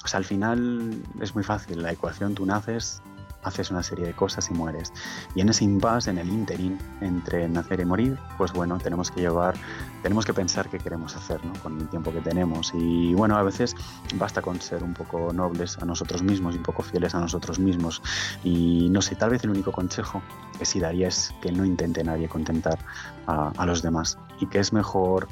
Pues 0.00 0.14
al 0.14 0.24
final 0.24 1.02
es 1.20 1.34
muy 1.34 1.42
fácil, 1.42 1.82
la 1.82 1.90
ecuación 1.90 2.36
tú 2.36 2.46
naces, 2.46 3.02
haces 3.46 3.70
una 3.70 3.82
serie 3.82 4.06
de 4.06 4.12
cosas 4.12 4.50
y 4.50 4.54
mueres. 4.54 4.92
Y 5.34 5.40
en 5.40 5.48
ese 5.48 5.64
impasse, 5.64 6.10
en 6.10 6.18
el 6.18 6.28
interín 6.28 6.78
entre 7.00 7.48
nacer 7.48 7.80
y 7.80 7.84
morir, 7.84 8.18
pues 8.36 8.52
bueno, 8.52 8.76
tenemos 8.78 9.10
que 9.10 9.20
llevar, 9.20 9.54
tenemos 10.02 10.26
que 10.26 10.34
pensar 10.34 10.68
qué 10.68 10.78
queremos 10.78 11.14
hacer 11.16 11.40
con 11.62 11.80
el 11.80 11.88
tiempo 11.88 12.12
que 12.12 12.20
tenemos. 12.20 12.72
Y 12.74 13.14
bueno, 13.14 13.36
a 13.36 13.42
veces 13.42 13.74
basta 14.16 14.42
con 14.42 14.60
ser 14.60 14.82
un 14.82 14.94
poco 14.94 15.32
nobles 15.32 15.78
a 15.78 15.84
nosotros 15.84 16.22
mismos 16.22 16.54
y 16.54 16.58
un 16.58 16.64
poco 16.64 16.82
fieles 16.82 17.14
a 17.14 17.20
nosotros 17.20 17.58
mismos. 17.58 18.02
Y 18.42 18.88
no 18.90 19.00
sé, 19.00 19.14
tal 19.14 19.30
vez 19.30 19.44
el 19.44 19.50
único 19.50 19.70
consejo 19.70 20.20
que 20.58 20.64
sí 20.64 20.80
daría 20.80 21.08
es 21.08 21.32
que 21.40 21.52
no 21.52 21.64
intente 21.64 22.02
nadie 22.02 22.28
contentar 22.28 22.78
a 23.26 23.66
los 23.66 23.82
demás 23.82 24.18
y 24.40 24.46
que 24.46 24.58
es 24.58 24.72
mejor 24.72 25.28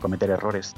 cometer 0.00 0.30
errores 0.30 0.74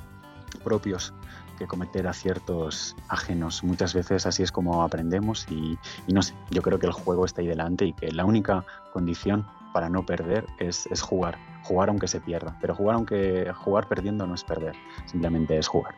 propios 0.63 1.13
que 1.59 1.67
cometer 1.67 2.07
aciertos 2.07 2.97
ajenos. 3.09 3.63
Muchas 3.65 3.95
veces 3.95 4.27
así 4.27 4.43
es 4.43 4.53
como 4.53 4.83
aprendemos 4.83 5.47
y, 5.51 5.79
no 6.13 6.23
sé, 6.23 6.35
yo 6.51 6.63
creo 6.63 6.79
que 6.79 6.87
el 6.87 6.93
juego 6.93 7.25
está 7.25 7.41
ahí 7.41 7.47
delante 7.47 7.87
y 7.87 7.93
que 7.93 8.11
la 8.13 8.25
única 8.25 8.65
condición 8.93 9.47
para 9.73 9.89
no 9.89 10.07
perder 10.07 10.47
es, 10.59 10.87
es 10.87 11.03
jugar, 11.03 11.39
jugar 11.63 11.89
aunque 11.89 12.07
se 12.07 12.21
pierda, 12.21 12.57
pero 12.61 12.75
jugar 12.75 12.97
aunque 12.97 13.53
jugar 13.55 13.89
perdiendo 13.89 14.27
no 14.27 14.35
es 14.35 14.45
perder, 14.45 14.75
simplemente 15.07 15.59
es 15.59 15.67
jugar. 15.67 15.95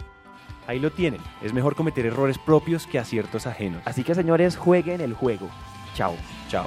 Ahí 0.67 0.81
lo 0.81 0.91
tienen, 0.91 1.21
es 1.43 1.53
mejor 1.53 1.77
cometer 1.77 2.07
errores 2.07 2.39
propios 2.39 2.87
que 2.87 2.99
aciertos 2.99 3.47
ajenos. 3.47 3.83
Así 3.85 4.03
que 4.03 4.15
señores, 4.15 4.57
jueguen 4.57 5.01
el 5.01 5.15
juego. 5.15 5.49
Chao. 5.95 6.15
Chao. 6.49 6.67